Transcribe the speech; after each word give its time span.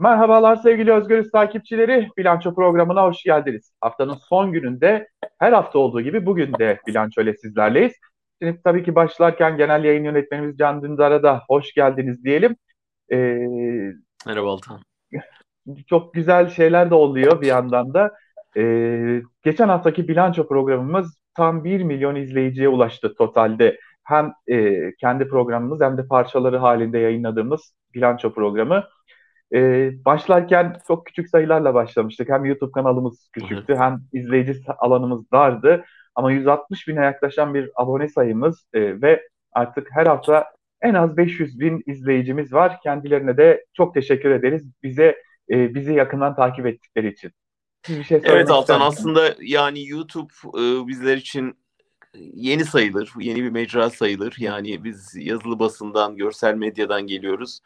Merhabalar 0.00 0.56
sevgili 0.56 0.92
Özgürüz 0.92 1.30
takipçileri. 1.30 2.08
Bilanço 2.18 2.54
programına 2.54 3.02
hoş 3.02 3.22
geldiniz. 3.22 3.72
Haftanın 3.80 4.14
son 4.14 4.52
gününde 4.52 5.08
her 5.38 5.52
hafta 5.52 5.78
olduğu 5.78 6.00
gibi 6.00 6.26
bugün 6.26 6.54
de 6.58 6.80
Bilanço 6.86 7.22
ile 7.22 7.34
sizlerleyiz. 7.34 7.92
Şimdi 8.42 8.60
tabii 8.64 8.84
ki 8.84 8.94
başlarken 8.94 9.56
genel 9.56 9.84
yayın 9.84 10.04
yönetmenimiz 10.04 10.58
Can 10.58 10.82
Dündar'a 10.82 11.22
da 11.22 11.42
hoş 11.48 11.74
geldiniz 11.74 12.24
diyelim. 12.24 12.56
Ee, 13.12 13.16
Merhaba 14.26 14.52
Altan. 14.52 14.80
Çok 15.86 16.14
güzel 16.14 16.48
şeyler 16.48 16.90
de 16.90 16.94
oluyor 16.94 17.40
bir 17.40 17.46
yandan 17.46 17.94
da. 17.94 18.14
Ee, 18.56 19.22
geçen 19.42 19.68
haftaki 19.68 20.08
bilanço 20.08 20.48
programımız 20.48 21.18
tam 21.34 21.64
1 21.64 21.82
milyon 21.82 22.14
izleyiciye 22.14 22.68
ulaştı 22.68 23.14
totalde. 23.14 23.78
Hem 24.04 24.32
e, 24.46 24.90
kendi 25.00 25.28
programımız 25.28 25.80
hem 25.80 25.98
de 25.98 26.06
parçaları 26.06 26.58
halinde 26.58 26.98
yayınladığımız 26.98 27.74
bilanço 27.94 28.34
programı. 28.34 28.84
Ee, 29.54 29.92
başlarken 30.04 30.76
çok 30.86 31.06
küçük 31.06 31.28
sayılarla 31.28 31.74
başlamıştık. 31.74 32.28
Hem 32.28 32.44
YouTube 32.44 32.72
kanalımız 32.72 33.28
küçüktü 33.32 33.76
hem 33.76 34.00
izleyici 34.12 34.62
alanımız 34.78 35.30
dardı. 35.32 35.84
Ama 36.14 36.32
160 36.32 36.88
bine 36.88 37.04
yaklaşan 37.04 37.54
bir 37.54 37.70
abone 37.74 38.08
sayımız 38.08 38.66
e, 38.72 39.02
ve 39.02 39.28
artık 39.52 39.88
her 39.90 40.06
hafta 40.06 40.44
en 40.80 40.94
az 40.94 41.16
500 41.16 41.60
bin 41.60 41.82
izleyicimiz 41.86 42.52
var. 42.52 42.80
Kendilerine 42.82 43.36
de 43.36 43.64
çok 43.72 43.94
teşekkür 43.94 44.30
ederiz 44.30 44.66
bize 44.82 45.22
e, 45.50 45.74
bizi 45.74 45.92
yakından 45.92 46.36
takip 46.36 46.66
ettikleri 46.66 47.08
için. 47.08 47.32
Bir 47.88 48.04
şey 48.04 48.20
evet 48.24 48.50
Altan 48.50 48.80
aslında 48.80 49.34
yani 49.40 49.88
YouTube 49.88 50.32
e, 50.58 50.86
bizler 50.88 51.16
için 51.16 51.54
yeni 52.34 52.64
sayılır, 52.64 53.12
yeni 53.18 53.42
bir 53.42 53.50
mecra 53.50 53.90
sayılır. 53.90 54.36
Yani 54.38 54.84
biz 54.84 55.16
yazılı 55.16 55.58
basından, 55.58 56.16
görsel 56.16 56.54
medyadan 56.54 57.06
geliyoruz. 57.06 57.60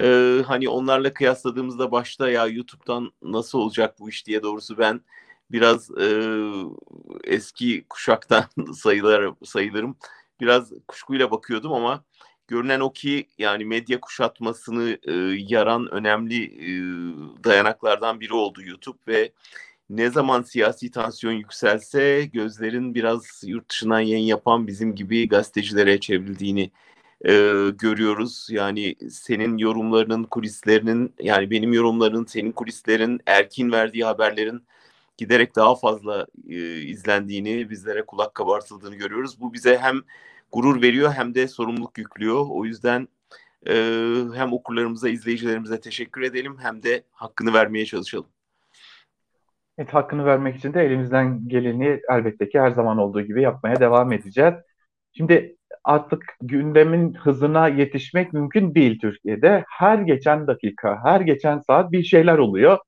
Ee, 0.00 0.42
hani 0.46 0.68
onlarla 0.68 1.14
kıyasladığımızda 1.14 1.90
başta 1.92 2.30
ya 2.30 2.46
YouTube'dan 2.46 3.12
nasıl 3.22 3.58
olacak 3.58 3.98
bu 4.00 4.10
iş 4.10 4.26
diye 4.26 4.42
doğrusu 4.42 4.78
ben 4.78 5.00
biraz 5.50 5.90
e, 5.90 6.06
eski 7.24 7.84
kuşaktan 7.88 8.44
sayılır, 8.74 9.34
sayılırım. 9.44 9.96
Biraz 10.40 10.72
kuşkuyla 10.88 11.30
bakıyordum 11.30 11.72
ama 11.72 12.04
görünen 12.48 12.80
o 12.80 12.92
ki 12.92 13.28
yani 13.38 13.64
medya 13.64 14.00
kuşatmasını 14.00 14.98
e, 15.02 15.12
yaran 15.48 15.88
önemli 15.90 16.44
e, 16.44 16.70
dayanaklardan 17.44 18.20
biri 18.20 18.34
oldu 18.34 18.62
YouTube 18.62 18.98
ve 19.08 19.32
ne 19.90 20.10
zaman 20.10 20.42
siyasi 20.42 20.90
tansiyon 20.90 21.32
yükselse 21.32 22.24
gözlerin 22.32 22.94
biraz 22.94 23.42
yurt 23.46 23.70
dışından 23.70 24.00
yayın 24.00 24.26
yapan 24.26 24.66
bizim 24.66 24.94
gibi 24.94 25.28
gazetecilere 25.28 26.00
çevrildiğini 26.00 26.70
e, 27.24 27.32
görüyoruz. 27.78 28.46
Yani 28.50 28.94
senin 29.10 29.58
yorumlarının, 29.58 30.24
kulislerinin, 30.24 31.14
yani 31.20 31.50
benim 31.50 31.72
yorumların, 31.72 32.24
senin 32.24 32.52
kulislerin, 32.52 33.20
Erkin 33.26 33.72
verdiği 33.72 34.04
haberlerin 34.04 34.62
giderek 35.16 35.56
daha 35.56 35.74
fazla 35.74 36.26
e, 36.48 36.80
izlendiğini, 36.80 37.70
bizlere 37.70 38.02
kulak 38.06 38.34
kabartıldığını 38.34 38.96
görüyoruz. 38.96 39.40
Bu 39.40 39.52
bize 39.52 39.78
hem 39.78 40.02
gurur 40.52 40.82
veriyor 40.82 41.12
hem 41.12 41.34
de 41.34 41.48
sorumluluk 41.48 41.98
yüklüyor. 41.98 42.46
O 42.50 42.64
yüzden 42.64 43.08
e, 43.68 43.74
hem 44.34 44.52
okurlarımıza, 44.52 45.08
izleyicilerimize 45.08 45.80
teşekkür 45.80 46.22
edelim 46.22 46.56
hem 46.60 46.82
de 46.82 47.02
hakkını 47.12 47.52
vermeye 47.52 47.86
çalışalım. 47.86 48.26
Evet, 49.78 49.94
hakkını 49.94 50.24
vermek 50.24 50.56
için 50.56 50.74
de 50.74 50.82
elimizden 50.82 51.48
geleni 51.48 52.00
elbette 52.10 52.48
ki 52.48 52.60
her 52.60 52.70
zaman 52.70 52.98
olduğu 52.98 53.22
gibi 53.22 53.42
yapmaya 53.42 53.80
devam 53.80 54.12
edeceğiz. 54.12 54.54
Şimdi 55.12 55.56
artık 55.84 56.24
gündemin 56.42 57.14
hızına 57.14 57.68
yetişmek 57.68 58.32
mümkün 58.32 58.74
değil 58.74 58.98
Türkiye'de. 59.00 59.64
Her 59.68 59.98
geçen 59.98 60.46
dakika, 60.46 61.00
her 61.04 61.20
geçen 61.20 61.58
saat 61.58 61.92
bir 61.92 62.02
şeyler 62.02 62.38
oluyor. 62.38 62.78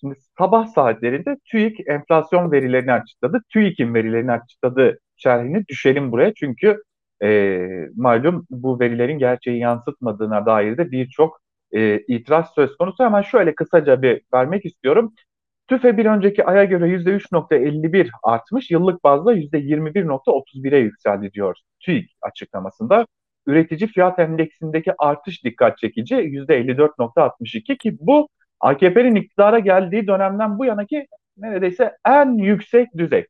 Şimdi 0.00 0.14
sabah 0.38 0.66
saatlerinde 0.66 1.36
TÜİK 1.44 1.88
enflasyon 1.88 2.52
verilerini 2.52 2.92
açıkladı. 2.92 3.40
TÜİK'in 3.52 3.94
verilerini 3.94 4.32
açıkladı 4.32 4.98
şerhini 5.16 5.66
düşelim 5.68 6.12
buraya. 6.12 6.34
Çünkü 6.34 6.82
e, 7.22 7.58
malum 7.96 8.46
bu 8.50 8.80
verilerin 8.80 9.18
gerçeği 9.18 9.58
yansıtmadığına 9.58 10.46
dair 10.46 10.76
de 10.78 10.90
birçok 10.90 11.40
e, 11.72 12.00
itiraz 12.08 12.54
söz 12.54 12.76
konusu. 12.76 13.04
Hemen 13.04 13.22
şöyle 13.22 13.54
kısaca 13.54 14.02
bir 14.02 14.22
vermek 14.34 14.64
istiyorum. 14.64 15.14
TÜFE 15.68 15.96
bir 15.96 16.06
önceki 16.06 16.44
aya 16.44 16.64
göre 16.64 16.84
%3.51 16.88 18.10
artmış, 18.22 18.70
yıllık 18.70 19.04
bazda 19.04 19.34
%21.31'e 19.34 20.78
yükseldi 20.78 21.32
diyor 21.32 21.56
TÜİK 21.80 22.10
açıklamasında. 22.22 23.06
Üretici 23.46 23.88
fiyat 23.88 24.18
endeksindeki 24.18 24.92
artış 24.98 25.44
dikkat 25.44 25.78
çekici 25.78 26.14
%54.62 26.14 27.76
ki 27.78 27.96
bu 28.00 28.28
AKP'nin 28.60 29.14
iktidara 29.14 29.58
geldiği 29.58 30.06
dönemden 30.06 30.58
bu 30.58 30.64
yanaki 30.64 31.06
neredeyse 31.36 31.96
en 32.06 32.32
yüksek 32.38 32.88
düzey. 32.96 33.26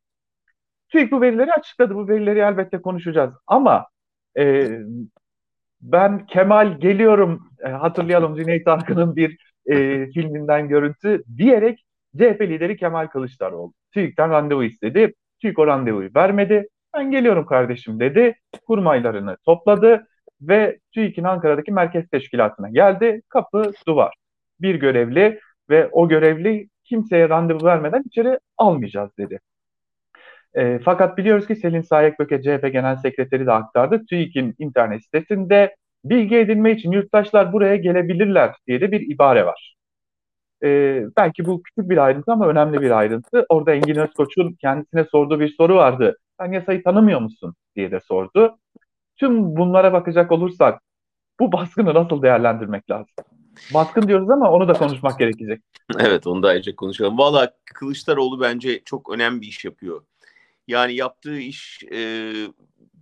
TÜİK 0.89 1.11
bu 1.11 1.21
verileri 1.21 1.53
açıkladı. 1.53 1.95
Bu 1.95 2.07
verileri 2.07 2.39
elbette 2.39 2.81
konuşacağız. 2.81 3.33
Ama 3.47 3.87
e, 4.37 4.69
ben 5.81 6.25
Kemal 6.25 6.79
geliyorum 6.79 7.49
e, 7.65 7.69
hatırlayalım 7.69 8.35
Cüneyt 8.35 8.67
Arkın'ın 8.67 9.15
bir 9.15 9.37
e, 9.65 10.05
filminden 10.11 10.67
görüntü 10.67 11.23
diyerek 11.37 11.84
CHP 12.17 12.41
lideri 12.41 12.77
Kemal 12.77 13.07
Kılıçdaroğlu 13.07 13.73
TÜİK'ten 13.93 14.29
randevu 14.29 14.63
istedi. 14.63 15.13
TÜİK 15.41 15.59
o 15.59 15.67
randevuyu 15.67 16.09
vermedi. 16.15 16.67
Ben 16.97 17.11
geliyorum 17.11 17.45
kardeşim 17.45 17.99
dedi. 17.99 18.35
Kurmaylarını 18.67 19.37
topladı 19.45 20.07
ve 20.41 20.79
TÜİK'in 20.91 21.23
Ankara'daki 21.23 21.71
merkez 21.71 22.09
teşkilatına 22.09 22.69
geldi. 22.69 23.21
Kapı 23.29 23.71
duvar. 23.87 24.13
Bir 24.61 24.75
görevli 24.75 25.39
ve 25.69 25.89
o 25.91 26.09
görevli 26.09 26.69
kimseye 26.83 27.29
randevu 27.29 27.65
vermeden 27.65 28.03
içeri 28.05 28.39
almayacağız 28.57 29.17
dedi. 29.17 29.39
E, 30.53 30.79
fakat 30.79 31.17
biliyoruz 31.17 31.47
ki 31.47 31.55
Selin 31.55 31.81
Sayekböke 31.81 32.41
CHP 32.41 32.73
Genel 32.73 32.95
Sekreteri 32.95 33.45
de 33.45 33.51
aktardı. 33.51 34.05
TÜİK'in 34.05 34.55
internet 34.59 35.03
sitesinde 35.03 35.75
bilgi 36.05 36.35
edinme 36.37 36.71
için 36.71 36.91
yurttaşlar 36.91 37.53
buraya 37.53 37.75
gelebilirler 37.75 38.55
diye 38.67 38.81
de 38.81 38.91
bir 38.91 39.11
ibare 39.13 39.45
var. 39.45 39.74
E, 40.63 41.01
belki 41.17 41.45
bu 41.45 41.63
küçük 41.63 41.89
bir 41.89 41.97
ayrıntı 41.97 42.31
ama 42.31 42.47
önemli 42.47 42.81
bir 42.81 42.91
ayrıntı. 42.91 43.45
Orada 43.49 43.73
Engin 43.73 43.95
Özkoç'un 43.95 44.53
kendisine 44.53 45.03
sorduğu 45.03 45.39
bir 45.39 45.55
soru 45.55 45.75
vardı. 45.75 46.17
Sen 46.39 46.51
yasayı 46.51 46.83
tanımıyor 46.83 47.19
musun 47.21 47.55
diye 47.75 47.91
de 47.91 47.99
sordu. 47.99 48.57
Tüm 49.15 49.55
bunlara 49.55 49.93
bakacak 49.93 50.31
olursak 50.31 50.81
bu 51.39 51.51
baskını 51.51 51.93
nasıl 51.93 52.21
değerlendirmek 52.21 52.89
lazım? 52.89 53.13
Baskın 53.73 54.07
diyoruz 54.07 54.29
ama 54.29 54.51
onu 54.51 54.67
da 54.67 54.73
konuşmak 54.73 55.19
gerekecek. 55.19 55.61
Evet 55.99 56.27
onu 56.27 56.43
da 56.43 56.47
ayrıca 56.47 56.75
konuşalım. 56.75 57.17
Valla 57.17 57.53
Kılıçdaroğlu 57.73 58.41
bence 58.41 58.81
çok 58.85 59.13
önemli 59.13 59.41
bir 59.41 59.47
iş 59.47 59.65
yapıyor. 59.65 60.05
Yani 60.67 60.95
yaptığı 60.95 61.37
iş 61.37 61.83
e, 61.83 62.31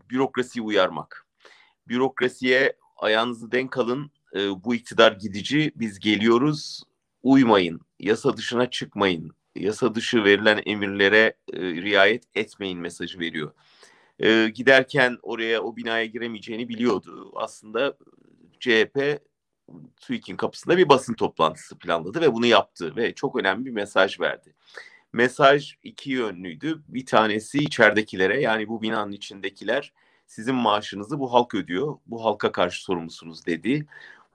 bürokrasiyi 0.10 0.64
uyarmak. 0.64 1.28
Bürokrasiye 1.88 2.74
ayağınızı 2.98 3.52
denk 3.52 3.78
alın. 3.78 4.12
E, 4.36 4.64
bu 4.64 4.76
iktidar 4.76 5.12
gidici. 5.12 5.72
Biz 5.76 6.00
geliyoruz 6.00 6.84
uymayın, 7.24 7.82
yasa 8.00 8.38
dışına 8.38 8.70
çıkmayın, 8.70 9.32
yasa 9.56 9.96
dışı 9.96 10.24
verilen 10.24 10.62
emirlere 10.66 11.38
e, 11.54 11.60
riayet 11.62 12.24
etmeyin 12.36 12.80
mesajı 12.80 13.20
veriyor. 13.20 13.54
E, 14.20 14.50
giderken 14.50 15.18
oraya 15.22 15.62
o 15.62 15.76
binaya 15.76 16.06
giremeyeceğini 16.06 16.70
biliyordu. 16.70 17.32
Aslında 17.36 17.98
CHP 18.60 19.20
TÜİK'in 20.02 20.38
kapısında 20.38 20.78
bir 20.78 20.90
basın 20.90 21.14
toplantısı 21.14 21.78
planladı 21.78 22.22
ve 22.22 22.34
bunu 22.34 22.46
yaptı 22.46 22.96
ve 22.96 23.14
çok 23.16 23.36
önemli 23.36 23.66
bir 23.66 23.72
mesaj 23.72 24.20
verdi. 24.20 24.54
Mesaj 25.14 25.76
iki 25.84 26.12
yönlüydü. 26.12 26.84
Bir 26.88 27.06
tanesi 27.06 27.58
içeridekilere 27.58 28.42
yani 28.42 28.68
bu 28.68 28.82
binanın 28.82 29.12
içindekiler 29.12 29.94
sizin 30.28 30.56
maaşınızı 30.56 31.20
bu 31.20 31.34
halk 31.34 31.56
ödüyor. 31.56 31.98
Bu 32.06 32.26
halka 32.26 32.52
karşı 32.52 32.84
sorumlusunuz 32.84 33.46
dedi. 33.46 33.88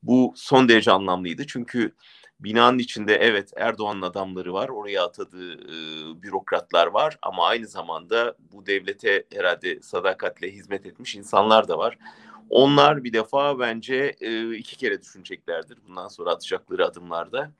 Bu 0.03 0.32
son 0.37 0.69
derece 0.69 0.91
anlamlıydı 0.91 1.47
çünkü 1.47 1.93
binanın 2.41 2.78
içinde 2.78 3.15
evet 3.15 3.53
Erdoğan'ın 3.57 4.03
adamları 4.03 4.53
var, 4.53 4.68
oraya 4.68 5.04
atadığı 5.04 5.54
e, 5.54 5.77
bürokratlar 6.22 6.86
var 6.86 7.18
ama 7.22 7.47
aynı 7.47 7.66
zamanda 7.66 8.36
bu 8.53 8.66
devlete 8.66 9.24
herhalde 9.34 9.83
sadakatle 9.83 10.51
hizmet 10.51 10.86
etmiş 10.86 11.15
insanlar 11.15 11.68
da 11.68 11.78
var. 11.78 11.98
Onlar 12.51 13.04
bir 13.04 13.13
defa 13.13 13.59
bence 13.59 14.16
e, 14.21 14.57
iki 14.57 14.77
kere 14.77 15.03
düşüneceklerdir 15.03 15.78
bundan 15.89 16.09
sonra 16.09 16.30
atacakları 16.30 16.86
adımlarda. 16.86 17.53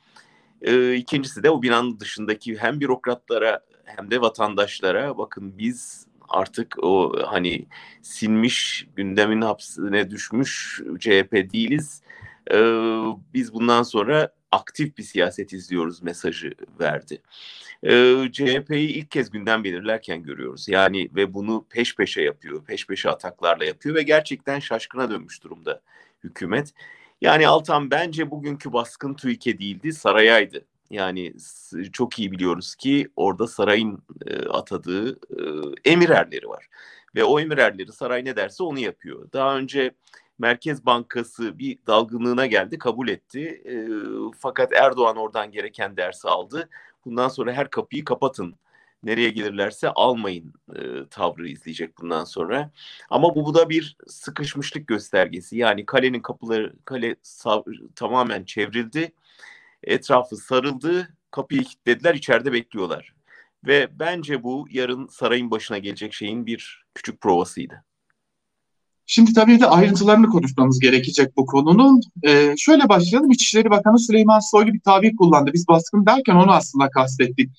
E, 0.63 0.95
ikincisi 0.95 1.43
de 1.43 1.51
o 1.51 1.63
binanın 1.63 2.01
dışındaki 2.01 2.57
hem 2.59 2.81
bürokratlara 2.81 3.61
hem 3.85 4.11
de 4.11 4.21
vatandaşlara 4.21 5.19
bakın 5.19 5.59
biz 5.59 6.07
artık 6.29 6.75
o 6.83 7.13
hani 7.27 7.67
sinmiş 8.03 8.87
gündemin 8.97 9.41
hapsine 9.41 10.11
düşmüş 10.11 10.81
CHP 11.01 11.33
değiliz. 11.33 12.03
Ee, 12.51 12.57
biz 13.35 13.55
bundan 13.55 13.83
sonra 13.83 14.33
aktif 14.53 14.99
bir 14.99 15.03
siyaset 15.03 15.53
izliyoruz 15.53 16.03
mesajı 16.03 16.53
verdi. 16.81 17.23
Ee, 17.83 18.29
CHP'yi 18.33 18.89
ilk 18.89 19.11
kez 19.11 19.31
günden 19.31 19.65
belirlerken 19.65 20.23
görüyoruz. 20.23 20.69
Yani 20.69 21.11
ve 21.15 21.35
bunu 21.35 21.67
peş 21.71 21.97
peşe 21.97 22.23
yapıyor, 22.23 22.65
peş 22.65 22.87
peşe 22.87 23.11
ataklarla 23.11 23.65
yapıyor 23.65 23.95
ve 23.95 24.03
gerçekten 24.03 24.59
şaşkına 24.59 25.11
dönmüş 25.11 25.45
durumda 25.45 25.81
hükümet. 26.25 26.75
Yani 27.21 27.49
Altan 27.49 27.91
bence 27.91 28.31
bugünkü 28.31 28.73
baskın 28.73 29.15
TÜİK'e 29.15 29.59
değildi, 29.59 29.93
sarayaydı. 29.93 30.65
Yani 30.91 31.35
çok 31.93 32.19
iyi 32.19 32.33
biliyoruz 32.33 32.75
ki 32.75 33.09
orada 33.17 33.47
sarayın 33.47 34.03
e, 34.27 34.39
atadığı 34.39 35.11
e, 35.13 35.43
emir 35.91 36.09
erleri 36.09 36.49
var. 36.49 36.69
Ve 37.15 37.25
o 37.25 37.41
emir 37.41 37.59
erleri 37.59 37.93
saray 37.93 38.25
ne 38.25 38.37
derse 38.37 38.63
onu 38.63 38.79
yapıyor. 38.79 39.33
Daha 39.33 39.59
önce 39.59 39.91
Merkez 40.39 40.87
Bankası 40.87 41.59
bir 41.59 41.79
dalgınlığına 41.87 42.47
geldi, 42.47 42.79
kabul 42.79 43.09
etti. 43.09 43.63
E, 43.67 43.75
fakat 44.39 44.73
Erdoğan 44.73 45.17
oradan 45.17 45.51
gereken 45.51 45.97
dersi 45.97 46.29
aldı. 46.29 46.69
Bundan 47.05 47.29
sonra 47.29 47.53
her 47.53 47.71
kapıyı 47.71 48.05
kapatın. 48.05 48.55
Nereye 49.03 49.31
gelirlerse 49.31 49.89
almayın 49.89 50.55
e, 50.77 50.81
tavrı 51.11 51.49
izleyecek 51.49 51.99
bundan 51.99 52.25
sonra. 52.25 52.71
Ama 53.11 53.35
bu, 53.35 53.47
bu 53.47 53.55
da 53.55 53.69
bir 53.69 53.97
sıkışmışlık 54.07 54.87
göstergesi. 54.87 55.57
Yani 55.57 55.87
kalenin 55.87 56.21
kapıları 56.21 56.73
kale 56.85 57.17
tamamen 57.97 58.45
çevrildi. 58.45 59.13
Etrafı 59.83 60.37
sarıldı. 60.37 61.09
Kapıyı 61.31 61.65
kilitlediler, 61.65 62.15
içeride 62.15 62.53
bekliyorlar. 62.53 63.15
Ve 63.67 63.89
bence 63.99 64.43
bu 64.43 64.67
yarın 64.71 65.07
sarayın 65.07 65.51
başına 65.51 65.79
gelecek 65.79 66.13
şeyin 66.15 66.47
bir 66.47 66.85
küçük 66.95 67.21
provasıydı. 67.21 67.85
Şimdi 69.11 69.33
tabii 69.33 69.61
de 69.61 69.67
ayrıntılarını 69.67 70.27
konuşmamız 70.27 70.79
gerekecek 70.79 71.37
bu 71.37 71.47
konunun. 71.47 72.01
Ee, 72.27 72.55
şöyle 72.59 72.89
başlayalım. 72.89 73.31
İçişleri 73.31 73.71
Bakanı 73.71 73.99
Süleyman 73.99 74.41
Soylu 74.41 74.73
bir 74.73 74.81
tabir 74.81 75.17
kullandı. 75.17 75.51
Biz 75.55 75.69
baskın 75.69 76.07
derken 76.07 76.35
onu 76.35 76.53
aslında 76.53 76.91
kastettik. 76.91 77.51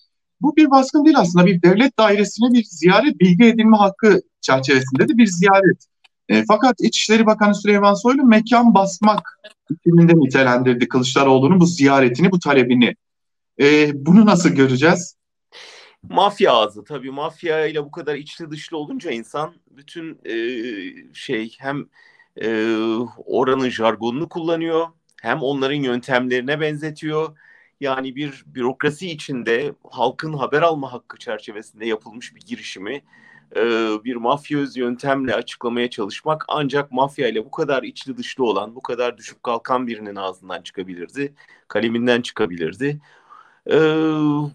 Bu 0.42 0.56
bir 0.56 0.72
baskın 0.72 1.06
değil 1.06 1.18
aslında. 1.20 1.46
Bir 1.46 1.62
devlet 1.62 2.00
dairesine 2.00 2.54
bir 2.54 2.64
ziyaret, 2.64 3.20
bilgi 3.20 3.46
edinme 3.46 3.78
hakkı 3.78 4.22
çerçevesinde 4.42 5.08
de 5.08 5.18
bir 5.18 5.26
ziyaret. 5.26 5.86
E, 6.30 6.44
fakat 6.48 6.82
İçişleri 6.82 7.26
Bakanı 7.26 7.56
Süleyman 7.56 7.94
Soylu 7.94 8.24
mekan 8.24 8.74
basmak 8.74 9.40
biçiminde 9.70 10.14
nitelendirdi 10.16 10.88
Kılıçdaroğlu'nun 10.88 11.60
bu 11.60 11.66
ziyaretini, 11.66 12.32
bu 12.32 12.40
talebini. 12.40 12.96
E, 13.62 13.92
bunu 14.06 14.26
nasıl 14.26 14.50
göreceğiz? 14.50 15.16
Mafya 16.04 16.54
ağzı 16.54 16.84
tabii 16.84 17.12
mafya 17.12 17.66
ile 17.66 17.86
bu 17.86 17.92
kadar 17.92 18.16
içli 18.16 18.52
dışlı 18.52 18.78
olunca 18.78 19.12
insan 19.12 19.54
bütün 19.72 20.20
e, 20.26 20.34
şey 21.14 21.56
hem 21.60 21.86
e, 22.42 22.76
oranın 23.26 23.70
jargonunu 23.70 24.30
kullanıyor 24.30 24.88
hem 25.22 25.42
onların 25.44 25.76
yöntemlerine 25.76 26.62
benzetiyor. 26.62 27.38
Yani 27.80 28.16
bir 28.16 28.44
bürokrasi 28.48 29.12
içinde 29.12 29.74
halkın 29.92 30.34
haber 30.34 30.62
alma 30.62 30.94
hakkı 30.94 31.18
çerçevesinde 31.18 31.86
yapılmış 31.86 32.36
bir 32.36 32.42
girişimi 32.42 33.02
e, 33.56 33.62
bir 34.04 34.16
mafyöz 34.16 34.78
yöntemle 34.78 35.36
açıklamaya 35.36 35.90
çalışmak 35.90 36.46
ancak 36.48 36.92
mafya 36.92 37.28
ile 37.28 37.46
bu 37.46 37.52
kadar 37.52 37.84
içli 37.84 38.18
dışlı 38.18 38.46
olan, 38.46 38.76
bu 38.76 38.82
kadar 38.82 39.18
düşüp 39.18 39.44
kalkan 39.44 39.88
birinin 39.88 40.16
ağzından 40.16 40.62
çıkabilirdi, 40.62 41.34
kaleminden 41.68 42.22
çıkabilirdi. 42.22 43.02
Ee, 43.72 43.76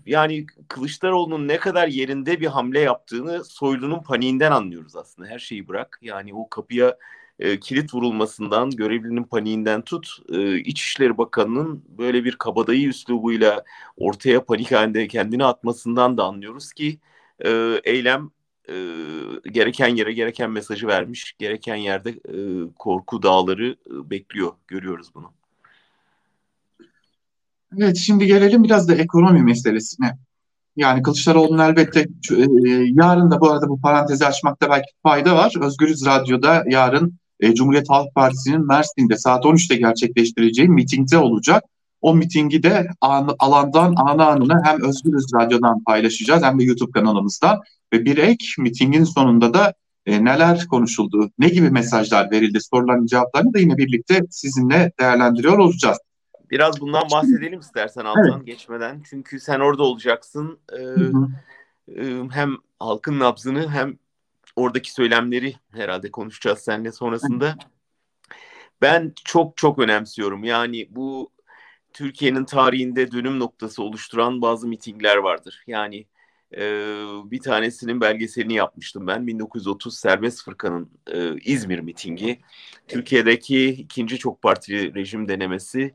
yani 0.07 0.47
Kılıçdaroğlu'nun 0.69 1.49
ne 1.49 1.59
kadar 1.59 1.89
yerinde 1.89 2.41
bir 2.41 2.47
hamle 2.47 2.81
yaptığını 2.81 3.45
Soylu'nun 3.45 4.03
paniğinden 4.03 4.51
anlıyoruz 4.53 4.97
aslında. 4.97 5.29
Her 5.29 5.39
şeyi 5.39 5.69
bırak. 5.69 5.99
Yani 6.03 6.35
o 6.35 6.49
kapıya 6.49 6.97
e, 7.39 7.61
kilit 7.61 7.95
vurulmasından, 7.95 8.71
görevlinin 8.71 9.25
paniğinden 9.25 9.83
tut, 9.83 10.19
e, 10.33 10.59
İçişleri 10.59 11.19
Bakanı'nın 11.19 11.85
böyle 11.89 12.25
bir 12.25 12.37
kabadayı 12.37 12.89
üslubuyla 12.89 13.65
ortaya 13.97 14.45
panik 14.45 14.73
halinde 14.73 15.09
kendini 15.09 15.45
atmasından 15.45 16.19
da 16.19 16.25
anlıyoruz 16.25 16.73
ki 16.73 16.99
e, 17.45 17.81
eylem 17.85 18.31
e, 18.69 18.75
gereken 19.51 19.89
yere 19.89 20.13
gereken 20.13 20.51
mesajı 20.51 20.87
vermiş, 20.87 21.37
gereken 21.39 21.77
yerde 21.77 22.11
e, 22.11 22.37
korku 22.79 23.23
dağları 23.23 23.77
e, 23.87 24.11
bekliyor. 24.11 24.53
Görüyoruz 24.69 25.15
bunu. 25.15 25.33
Evet, 27.79 27.97
şimdi 27.97 28.27
gelelim 28.27 28.65
biraz 28.65 28.89
da 28.89 28.95
ekonomi 28.95 29.43
meselesine. 29.43 30.19
Yani 30.77 31.03
Kılıçdaroğlu'nun 31.03 31.59
elbette 31.59 32.01
e, 32.01 32.07
yarın 32.87 33.31
da 33.31 33.41
bu 33.41 33.51
arada 33.51 33.69
bu 33.69 33.81
parantezi 33.81 34.27
açmakta 34.27 34.71
belki 34.71 34.87
fayda 35.03 35.37
var. 35.37 35.53
Özgürüz 35.61 36.07
Radyo'da 36.07 36.65
yarın 36.69 37.19
e, 37.41 37.55
Cumhuriyet 37.55 37.91
Halk 37.91 38.15
Partisi'nin 38.15 38.67
Mersin'de 38.67 39.17
saat 39.17 39.45
13'te 39.45 39.77
gerçekleştireceği 39.77 40.69
mitingde 40.69 41.19
olacak. 41.19 41.65
O 42.01 42.15
mitingi 42.15 42.63
de 42.63 42.87
an, 43.01 43.35
alandan 43.39 43.95
ana 43.97 44.27
anına 44.27 44.61
hem 44.65 44.83
Özgürüz 44.83 45.27
Radyo'dan 45.35 45.85
paylaşacağız 45.85 46.43
hem 46.43 46.59
de 46.59 46.65
YouTube 46.65 46.91
kanalımızdan. 46.91 47.61
Ve 47.93 48.05
bir 48.05 48.19
ek 48.19 48.47
mitingin 48.59 49.05
sonunda 49.05 49.55
da 49.55 49.75
e, 50.07 50.25
neler 50.25 50.67
konuşuldu, 50.67 51.31
ne 51.39 51.49
gibi 51.49 51.71
mesajlar 51.71 52.31
verildi 52.31 52.59
soruların 52.61 53.07
cevaplarını 53.07 53.55
da 53.55 53.59
yine 53.59 53.77
birlikte 53.77 54.21
sizinle 54.31 54.93
değerlendiriyor 55.01 55.59
olacağız. 55.59 55.99
Biraz 56.51 56.81
bundan 56.81 57.03
bahsedelim 57.13 57.61
istersen 57.61 58.05
Altan 58.05 58.37
evet. 58.37 58.47
geçmeden. 58.47 59.03
Çünkü 59.11 59.41
sen 59.41 59.61
orada 59.61 59.83
olacaksın. 59.83 60.59
Ee, 60.73 60.83
e, 61.97 62.29
hem 62.31 62.57
halkın 62.79 63.19
nabzını 63.19 63.71
hem 63.71 63.99
oradaki 64.57 64.93
söylemleri 64.93 65.55
herhalde 65.73 66.11
konuşacağız 66.11 66.59
seninle 66.59 66.93
sonrasında. 66.93 67.57
Ben 68.83 69.13
çok 69.25 69.57
çok 69.57 69.79
önemsiyorum. 69.79 70.45
Yani 70.45 70.89
bu 70.91 71.31
Türkiye'nin 71.93 72.45
tarihinde 72.45 73.13
dönüm 73.13 73.39
noktası 73.39 73.83
oluşturan 73.83 74.43
bazı 74.43 74.69
mitingler 74.69 75.17
vardır. 75.17 75.65
Yani 75.67 76.07
e, 76.57 76.61
bir 77.25 77.41
tanesinin 77.41 78.01
belgeselini 78.01 78.55
yapmıştım 78.55 79.07
ben. 79.07 79.27
1930 79.27 79.99
Serbest 79.99 80.45
Fırkan'ın 80.45 80.91
e, 81.13 81.37
İzmir 81.37 81.79
mitingi. 81.79 82.41
Türkiye'deki 82.89 83.69
ikinci 83.69 84.19
çok 84.19 84.43
partili 84.43 84.95
rejim 84.95 85.29
denemesi 85.29 85.95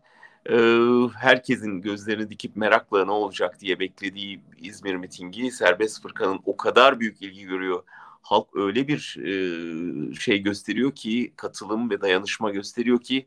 herkesin 1.16 1.82
gözlerini 1.82 2.30
dikip 2.30 2.56
merakla 2.56 3.06
ne 3.06 3.12
olacak 3.12 3.60
diye 3.60 3.80
beklediği 3.80 4.42
İzmir 4.58 4.96
mitingi 4.96 5.52
Serbest 5.52 6.02
Fırkan'ın 6.02 6.40
o 6.46 6.58
kadar 6.58 7.00
büyük 7.00 7.22
ilgi 7.22 7.44
görüyor. 7.44 7.84
Halk 8.22 8.48
öyle 8.56 8.88
bir 8.88 9.18
e, 9.20 10.16
şey 10.16 10.40
gösteriyor 10.40 10.96
ki 10.96 11.34
katılım 11.36 11.90
ve 11.90 12.02
dayanışma 12.02 12.52
gösteriyor 12.52 13.02
ki 13.02 13.26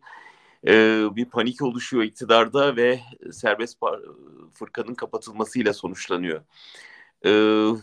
e, 0.67 1.05
bir 1.17 1.25
panik 1.25 1.63
oluşuyor 1.63 2.03
iktidarda 2.03 2.77
ve 2.77 3.01
Serbest 3.33 3.79
Fırkan'ın 4.55 4.95
kapatılmasıyla 4.95 5.73
sonuçlanıyor. 5.73 6.43
E, 7.27 7.31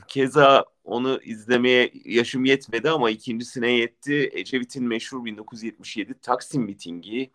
keza 0.08 0.66
onu 0.84 1.20
izlemeye 1.24 1.92
yaşım 2.06 2.46
yetmedi 2.46 2.90
ama 2.90 3.10
ikincisine 3.10 3.72
yetti. 3.72 4.30
Ecevit'in 4.34 4.88
meşhur 4.88 5.26
1977 5.26 6.14
Taksim 6.22 6.64
mitingi 6.64 7.32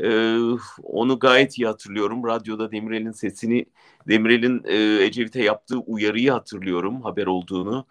ee, 0.00 0.36
onu 0.82 1.18
gayet 1.18 1.58
iyi 1.58 1.66
hatırlıyorum. 1.66 2.24
Radyoda 2.24 2.72
Demirel'in 2.72 3.12
sesini, 3.12 3.66
Demirel'in 4.08 4.62
e, 4.64 5.04
Ecevit'e 5.04 5.42
yaptığı 5.42 5.78
uyarıyı 5.78 6.30
hatırlıyorum 6.32 7.02
haber 7.02 7.26
olduğunu. 7.26 7.86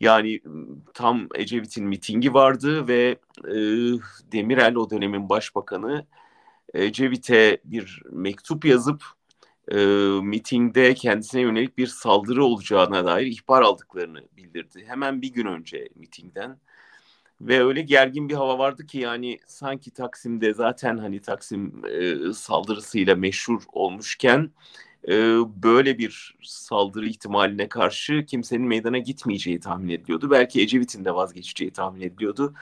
Yani 0.00 0.40
tam 0.94 1.28
Ecevit'in 1.34 1.86
mitingi 1.86 2.34
vardı 2.34 2.88
ve 2.88 3.18
e, 3.44 3.54
Demirel 4.32 4.74
o 4.76 4.90
dönemin 4.90 5.28
başbakanı 5.28 6.06
Ecevit'e 6.74 7.58
bir 7.64 8.02
mektup 8.10 8.64
yazıp 8.64 9.04
e, 9.72 9.76
mitingde 10.22 10.94
kendisine 10.94 11.40
yönelik 11.40 11.78
bir 11.78 11.86
saldırı 11.86 12.44
olacağına 12.44 13.04
dair 13.04 13.26
ihbar 13.26 13.62
aldıklarını 13.62 14.22
bildirdi. 14.36 14.84
Hemen 14.86 15.22
bir 15.22 15.32
gün 15.32 15.46
önce 15.46 15.88
mitingden. 15.94 16.58
Ve 17.40 17.64
öyle 17.64 17.82
gergin 17.82 18.28
bir 18.28 18.34
hava 18.34 18.58
vardı 18.58 18.86
ki 18.86 18.98
yani 18.98 19.38
sanki 19.46 19.90
Taksim'de 19.90 20.54
zaten 20.54 20.98
hani 20.98 21.20
Taksim 21.20 21.82
e, 21.86 22.32
saldırısıyla 22.32 23.14
meşhur 23.16 23.62
olmuşken 23.72 24.50
e, 25.08 25.12
böyle 25.62 25.98
bir 25.98 26.36
saldırı 26.42 27.06
ihtimaline 27.06 27.68
karşı 27.68 28.26
kimsenin 28.26 28.66
meydana 28.66 28.98
gitmeyeceği 28.98 29.60
tahmin 29.60 29.88
ediliyordu. 29.88 30.30
Belki 30.30 30.60
Ecevit'in 30.62 31.04
de 31.04 31.14
vazgeçeceği 31.14 31.70
tahmin 31.70 32.00
ediliyordu. 32.00 32.54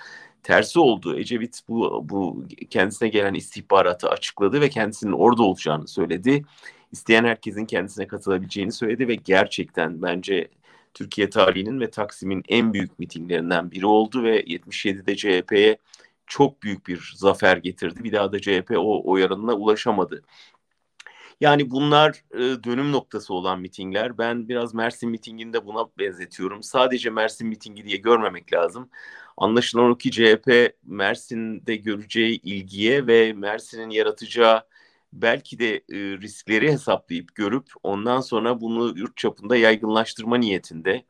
Tersi 0.42 0.78
oldu. 0.78 1.18
Ecevit 1.18 1.60
bu, 1.68 2.08
bu 2.08 2.44
kendisine 2.70 3.08
gelen 3.08 3.34
istihbaratı 3.34 4.08
açıkladı 4.08 4.60
ve 4.60 4.68
kendisinin 4.68 5.12
orada 5.12 5.42
olacağını 5.42 5.88
söyledi. 5.88 6.44
İsteyen 6.92 7.24
herkesin 7.24 7.66
kendisine 7.66 8.06
katılabileceğini 8.06 8.72
söyledi 8.72 9.08
ve 9.08 9.14
gerçekten 9.14 10.02
bence 10.02 10.48
Türkiye 10.94 11.30
tarihinin 11.30 11.80
ve 11.80 11.90
Taksim'in 11.90 12.42
en 12.48 12.72
büyük 12.72 12.98
mitinglerinden 12.98 13.70
biri 13.70 13.86
oldu 13.86 14.22
ve 14.22 14.42
77'de 14.42 15.16
CHP'ye 15.16 15.78
çok 16.26 16.62
büyük 16.62 16.86
bir 16.86 17.12
zafer 17.16 17.56
getirdi. 17.56 18.04
Bir 18.04 18.12
daha 18.12 18.32
da 18.32 18.40
CHP 18.40 18.70
o 18.76 19.02
oy 19.04 19.24
oranına 19.24 19.52
ulaşamadı. 19.54 20.22
Yani 21.40 21.70
bunlar 21.70 22.24
e, 22.34 22.64
dönüm 22.64 22.92
noktası 22.92 23.34
olan 23.34 23.60
mitingler. 23.60 24.18
Ben 24.18 24.48
biraz 24.48 24.74
Mersin 24.74 25.10
mitinginde 25.10 25.66
buna 25.66 25.86
benzetiyorum. 25.98 26.62
Sadece 26.62 27.10
Mersin 27.10 27.48
mitingi 27.48 27.84
diye 27.84 27.96
görmemek 27.96 28.52
lazım. 28.52 28.90
Anlaşılan 29.36 29.90
o 29.90 29.98
ki 29.98 30.10
CHP 30.10 30.74
Mersin'de 30.82 31.76
göreceği 31.76 32.40
ilgiye 32.42 33.06
ve 33.06 33.32
Mersin'in 33.32 33.90
yaratacağı 33.90 34.62
belki 35.12 35.58
de 35.58 35.76
e, 35.76 35.96
riskleri 36.20 36.72
hesaplayıp 36.72 37.34
görüp 37.34 37.66
ondan 37.82 38.20
sonra 38.20 38.60
bunu 38.60 38.98
yurt 38.98 39.16
çapında 39.16 39.56
yaygınlaştırma 39.56 40.36
niyetinde. 40.36 41.04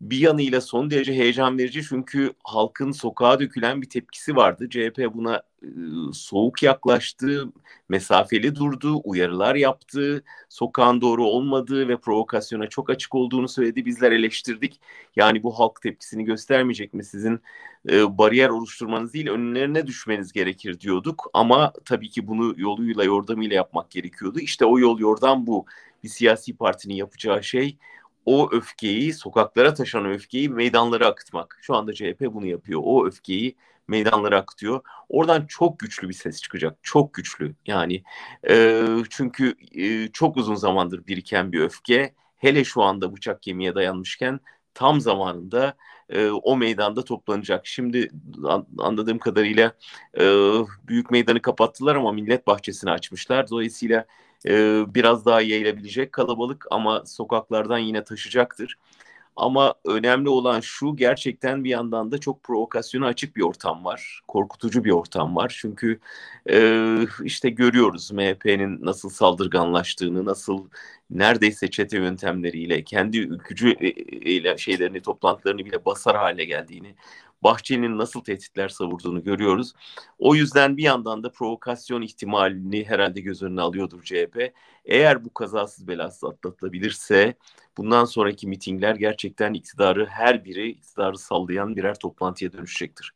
Bir 0.00 0.18
yanıyla 0.18 0.60
son 0.60 0.90
derece 0.90 1.12
heyecan 1.14 1.58
verici 1.58 1.82
çünkü 1.88 2.32
halkın 2.44 2.92
sokağa 2.92 3.40
dökülen 3.40 3.82
bir 3.82 3.88
tepkisi 3.88 4.36
vardı. 4.36 4.68
CHP 4.70 5.14
buna 5.14 5.42
e, 5.62 5.68
soğuk 6.12 6.62
yaklaştı, 6.62 7.48
mesafeli 7.88 8.54
durdu, 8.54 9.00
uyarılar 9.04 9.54
yaptı, 9.54 10.24
sokağın 10.48 11.00
doğru 11.00 11.24
olmadığı 11.24 11.88
ve 11.88 11.96
provokasyona 11.96 12.66
çok 12.66 12.90
açık 12.90 13.14
olduğunu 13.14 13.48
söyledi. 13.48 13.84
Bizler 13.84 14.12
eleştirdik. 14.12 14.80
Yani 15.16 15.42
bu 15.42 15.58
halk 15.58 15.82
tepkisini 15.82 16.24
göstermeyecek 16.24 16.94
mi? 16.94 17.04
Sizin 17.04 17.40
e, 17.90 18.18
bariyer 18.18 18.48
oluşturmanız 18.48 19.14
değil, 19.14 19.28
önlerine 19.28 19.86
düşmeniz 19.86 20.32
gerekir 20.32 20.80
diyorduk. 20.80 21.30
Ama 21.34 21.72
tabii 21.84 22.08
ki 22.10 22.26
bunu 22.26 22.54
yoluyla, 22.56 23.04
yordamıyla 23.04 23.56
yapmak 23.56 23.90
gerekiyordu. 23.90 24.40
İşte 24.40 24.64
o 24.64 24.78
yol 24.78 25.00
yordan 25.00 25.46
bu. 25.46 25.66
Bir 26.04 26.08
siyasi 26.08 26.56
partinin 26.56 26.94
yapacağı 26.94 27.44
şey 27.44 27.76
o 28.30 28.48
öfkeyi, 28.52 29.12
sokaklara 29.12 29.74
taşan 29.74 30.04
öfkeyi 30.04 30.48
meydanlara 30.48 31.06
akıtmak. 31.06 31.58
Şu 31.62 31.74
anda 31.74 31.92
CHP 31.92 32.20
bunu 32.20 32.46
yapıyor. 32.46 32.80
O 32.84 33.06
öfkeyi 33.06 33.56
meydanlara 33.88 34.38
akıtıyor. 34.38 34.80
Oradan 35.08 35.46
çok 35.46 35.78
güçlü 35.78 36.08
bir 36.08 36.14
ses 36.14 36.42
çıkacak. 36.42 36.78
Çok 36.82 37.14
güçlü. 37.14 37.54
Yani 37.66 38.02
e, 38.48 38.84
çünkü 39.10 39.54
e, 39.74 40.08
çok 40.08 40.36
uzun 40.36 40.54
zamandır 40.54 41.06
biriken 41.06 41.52
bir 41.52 41.60
öfke. 41.60 42.14
Hele 42.36 42.64
şu 42.64 42.82
anda 42.82 43.16
bıçak 43.16 43.42
kemiğe 43.42 43.74
dayanmışken 43.74 44.40
tam 44.74 45.00
zamanında 45.00 45.74
e, 46.08 46.30
o 46.30 46.56
meydanda 46.56 47.04
toplanacak. 47.04 47.66
Şimdi 47.66 48.10
an, 48.44 48.66
anladığım 48.78 49.18
kadarıyla 49.18 49.72
e, 50.18 50.24
büyük 50.88 51.10
meydanı 51.10 51.42
kapattılar 51.42 51.96
ama 51.96 52.12
millet 52.12 52.46
bahçesini 52.46 52.90
açmışlar. 52.90 53.50
Dolayısıyla 53.50 54.06
e, 54.46 54.82
biraz 54.94 55.26
daha 55.26 55.40
yayılabilecek 55.40 56.12
kalabalık 56.12 56.66
ama 56.70 57.06
sokaklardan 57.06 57.78
yine 57.78 58.04
taşacaktır. 58.04 58.76
Ama 59.36 59.74
önemli 59.84 60.28
olan 60.28 60.60
şu 60.60 60.96
gerçekten 60.96 61.64
bir 61.64 61.70
yandan 61.70 62.12
da 62.12 62.18
çok 62.18 62.42
provokasyona 62.42 63.06
açık 63.06 63.36
bir 63.36 63.42
ortam 63.42 63.84
var. 63.84 64.20
Korkutucu 64.28 64.84
bir 64.84 64.90
ortam 64.90 65.36
var. 65.36 65.56
Çünkü 65.60 66.00
e, 66.50 66.98
işte 67.24 67.50
görüyoruz 67.50 68.12
MHP'nin 68.12 68.84
nasıl 68.84 69.10
saldırganlaştığını, 69.10 70.24
nasıl 70.24 70.68
neredeyse 71.10 71.70
çete 71.70 71.96
yöntemleriyle, 71.96 72.84
kendi 72.84 73.18
ülkücü 73.18 73.72
ile 74.10 74.58
şeylerini, 74.58 75.02
toplantılarını 75.02 75.64
bile 75.64 75.84
basar 75.84 76.16
hale 76.16 76.44
geldiğini, 76.44 76.94
Bahçeli'nin 77.42 77.98
nasıl 77.98 78.20
tehditler 78.20 78.68
savurduğunu 78.68 79.22
görüyoruz. 79.22 79.72
O 80.18 80.34
yüzden 80.34 80.76
bir 80.76 80.82
yandan 80.82 81.22
da 81.22 81.32
provokasyon 81.32 82.02
ihtimalini 82.02 82.84
herhalde 82.84 83.20
göz 83.20 83.42
önüne 83.42 83.60
alıyordur 83.60 84.02
CHP. 84.02 84.52
Eğer 84.84 85.24
bu 85.24 85.34
kazasız 85.34 85.88
belasız 85.88 86.24
atlatılabilirse 86.24 87.34
bundan 87.76 88.04
sonraki 88.04 88.48
mitingler 88.48 88.94
gerçekten 88.94 89.54
iktidarı 89.54 90.06
her 90.06 90.44
biri 90.44 90.70
iktidarı 90.70 91.18
sallayan 91.18 91.76
birer 91.76 91.98
toplantıya 91.98 92.52
dönüşecektir. 92.52 93.12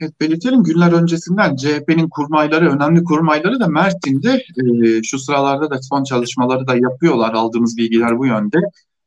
Evet, 0.00 0.20
belirtelim 0.20 0.62
günler 0.62 0.92
öncesinden 0.92 1.56
CHP'nin 1.56 2.08
kurmayları, 2.08 2.70
önemli 2.70 3.04
kurmayları 3.04 3.60
da 3.60 3.68
Mersin'de 3.68 4.44
e, 4.88 5.02
şu 5.02 5.18
sıralarda 5.18 5.70
da 5.70 5.82
son 5.82 6.04
çalışmaları 6.04 6.66
da 6.66 6.74
yapıyorlar. 6.76 7.34
Aldığımız 7.34 7.76
bilgiler 7.76 8.18
bu 8.18 8.26
yönde 8.26 8.58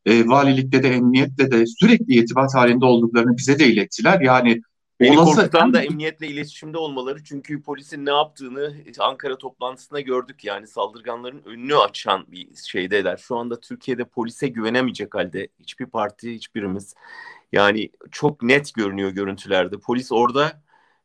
e, 0.06 0.28
valilikte 0.28 0.82
de 0.82 0.88
emniyette 0.88 1.50
de 1.50 1.66
sürekli 1.66 2.14
irtibat 2.14 2.54
halinde 2.54 2.84
olduklarını 2.84 3.36
bize 3.36 3.58
de 3.58 3.66
ilettiler. 3.66 4.20
Yani 4.20 4.60
Beni 5.00 5.18
olası... 5.18 5.36
korkutan 5.36 5.74
da 5.74 5.82
emniyetle 5.82 6.28
iletişimde 6.28 6.78
olmaları 6.78 7.24
çünkü 7.24 7.62
polisin 7.62 8.06
ne 8.06 8.10
yaptığını 8.10 8.74
Ankara 8.98 9.38
toplantısında 9.38 10.00
gördük 10.00 10.44
yani 10.44 10.66
saldırganların 10.66 11.42
önünü 11.44 11.76
açan 11.76 12.24
bir 12.28 12.48
şeydeler. 12.66 13.16
Şu 13.16 13.36
anda 13.36 13.60
Türkiye'de 13.60 14.04
polise 14.04 14.48
güvenemeyecek 14.48 15.14
halde 15.14 15.48
hiçbir 15.60 15.86
parti 15.86 16.34
hiçbirimiz 16.34 16.94
yani 17.52 17.90
çok 18.10 18.42
net 18.42 18.74
görünüyor 18.74 19.10
görüntülerde. 19.10 19.78
Polis 19.78 20.12
orada 20.12 20.62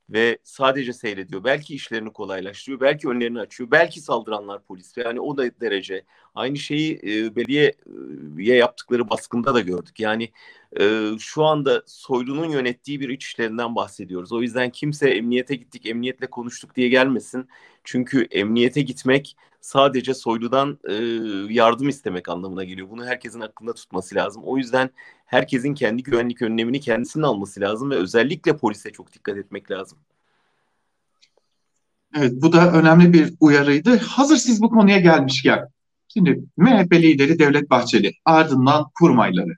ve 0.09 0.37
sadece 0.43 0.93
seyrediyor. 0.93 1.43
Belki 1.43 1.75
işlerini 1.75 2.13
kolaylaştırıyor, 2.13 2.81
belki 2.81 3.07
önlerini 3.07 3.39
açıyor, 3.39 3.71
belki 3.71 4.01
saldıranlar 4.01 4.63
polis. 4.63 4.97
Yani 4.97 5.19
o 5.19 5.37
da 5.37 5.43
derece. 5.61 6.03
Aynı 6.35 6.57
şeyi 6.57 6.99
e, 7.03 7.35
belediyeye 7.35 8.57
yaptıkları 8.57 9.09
baskında 9.09 9.53
da 9.55 9.61
gördük. 9.61 9.99
Yani 9.99 10.31
e, 10.79 11.09
şu 11.19 11.43
anda 11.43 11.83
Soylu'nun 11.85 12.49
yönettiği 12.49 12.99
bir 12.99 13.09
iç 13.09 13.25
işlerinden 13.25 13.75
bahsediyoruz. 13.75 14.31
O 14.31 14.41
yüzden 14.41 14.69
kimse 14.69 15.09
emniyete 15.09 15.55
gittik, 15.55 15.85
emniyetle 15.85 16.27
konuştuk 16.27 16.75
diye 16.75 16.89
gelmesin. 16.89 17.47
Çünkü 17.83 18.27
emniyete 18.31 18.81
gitmek 18.81 19.37
sadece 19.61 20.13
Soylu'dan 20.13 20.79
e, 20.89 20.93
yardım 21.53 21.89
istemek 21.89 22.29
anlamına 22.29 22.63
geliyor. 22.63 22.89
Bunu 22.89 23.05
herkesin 23.05 23.41
aklında 23.41 23.73
tutması 23.73 24.15
lazım. 24.15 24.43
O 24.45 24.57
yüzden 24.57 24.89
herkesin 25.25 25.73
kendi 25.73 26.03
güvenlik 26.03 26.41
önlemini 26.41 26.79
kendisinin 26.79 27.23
alması 27.23 27.61
lazım 27.61 27.91
ve 27.91 27.95
özellikle 27.95 28.57
polise 28.57 28.91
çok 28.91 29.13
dikkat 29.13 29.37
etmek 29.37 29.71
lazım. 29.71 29.97
Evet 32.17 32.33
bu 32.35 32.53
da 32.53 32.73
önemli 32.73 33.13
bir 33.13 33.33
uyarıydı. 33.39 33.97
Hazır 33.97 34.37
siz 34.37 34.61
bu 34.61 34.69
konuya 34.69 34.99
gelmişken 34.99 35.67
şimdi 36.07 36.43
MHP 36.57 36.93
lideri 36.93 37.39
Devlet 37.39 37.69
Bahçeli 37.69 38.13
ardından 38.25 38.85
kurmayları 38.99 39.55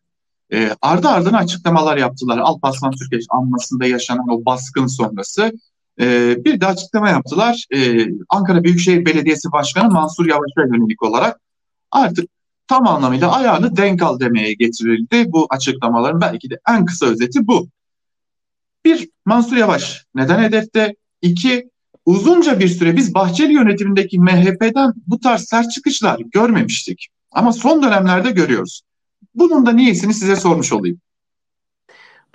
e, 0.53 0.71
ardı 0.81 1.07
ardına 1.07 1.37
açıklamalar 1.37 1.97
yaptılar. 1.97 2.37
Alparslan 2.37 2.91
Türkeş 2.91 3.25
anmasında 3.29 3.85
yaşanan 3.85 4.29
o 4.29 4.45
baskın 4.45 4.87
sonrası 4.87 5.51
e, 5.99 6.35
bir 6.45 6.61
de 6.61 6.65
açıklama 6.65 7.09
yaptılar. 7.09 7.65
E, 7.75 8.07
Ankara 8.29 8.63
Büyükşehir 8.63 9.05
Belediyesi 9.05 9.51
Başkanı 9.51 9.91
Mansur 9.91 10.25
Yavaş'a 10.25 10.61
yönelik 10.61 11.03
olarak 11.03 11.39
artık 11.91 12.29
tam 12.67 12.87
anlamıyla 12.87 13.31
ayağını 13.31 13.77
denk 13.77 14.01
al 14.01 14.19
demeye 14.19 14.53
getirildi. 14.53 15.25
Bu 15.27 15.47
açıklamaların 15.49 16.21
belki 16.21 16.49
de 16.49 16.59
en 16.69 16.85
kısa 16.85 17.05
özeti 17.05 17.47
bu. 17.47 17.67
Bir, 18.85 19.09
Mansur 19.25 19.57
Yavaş 19.57 20.05
neden 20.15 20.43
hedefte? 20.43 20.95
İki, 21.21 21.69
uzunca 22.05 22.59
bir 22.59 22.67
süre 22.67 22.95
biz 22.95 23.13
Bahçeli 23.13 23.53
yönetimindeki 23.53 24.19
MHP'den 24.19 24.93
bu 25.07 25.19
tarz 25.19 25.43
sert 25.43 25.71
çıkışlar 25.71 26.19
görmemiştik. 26.19 27.07
Ama 27.31 27.53
son 27.53 27.83
dönemlerde 27.83 28.31
görüyoruz. 28.31 28.81
Bunun 29.35 29.65
da 29.65 29.71
niyesini 29.71 30.13
size 30.13 30.35
sormuş 30.35 30.73
olayım. 30.73 30.99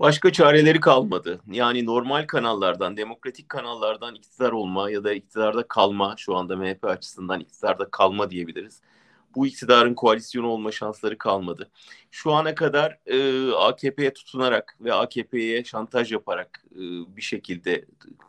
Başka 0.01 0.33
çareleri 0.33 0.81
kalmadı. 0.81 1.41
Yani 1.51 1.87
normal 1.87 2.27
kanallardan, 2.27 2.97
demokratik 2.97 3.49
kanallardan 3.49 4.15
iktidar 4.15 4.53
olma 4.53 4.91
ya 4.91 5.05
da 5.05 5.13
iktidarda 5.13 5.69
kalma, 5.69 6.15
şu 6.17 6.37
anda 6.37 6.57
MHP 6.57 6.85
açısından 6.85 7.41
iktidarda 7.41 7.89
kalma 7.91 8.31
diyebiliriz 8.31 8.81
bu 9.35 9.47
iktidarın 9.47 9.95
koalisyonu 9.95 10.47
olma 10.47 10.73
şansları 10.73 11.19
kalmadı. 11.19 11.71
Şu 12.11 12.33
ana 12.33 12.55
kadar 12.55 12.99
e, 13.07 13.51
AKP'ye 13.53 14.13
tutunarak 14.13 14.77
ve 14.81 14.95
AKP'ye 14.95 15.65
şantaj 15.65 16.13
yaparak 16.13 16.65
e, 16.75 16.81
bir 17.17 17.23
şekilde 17.23 17.85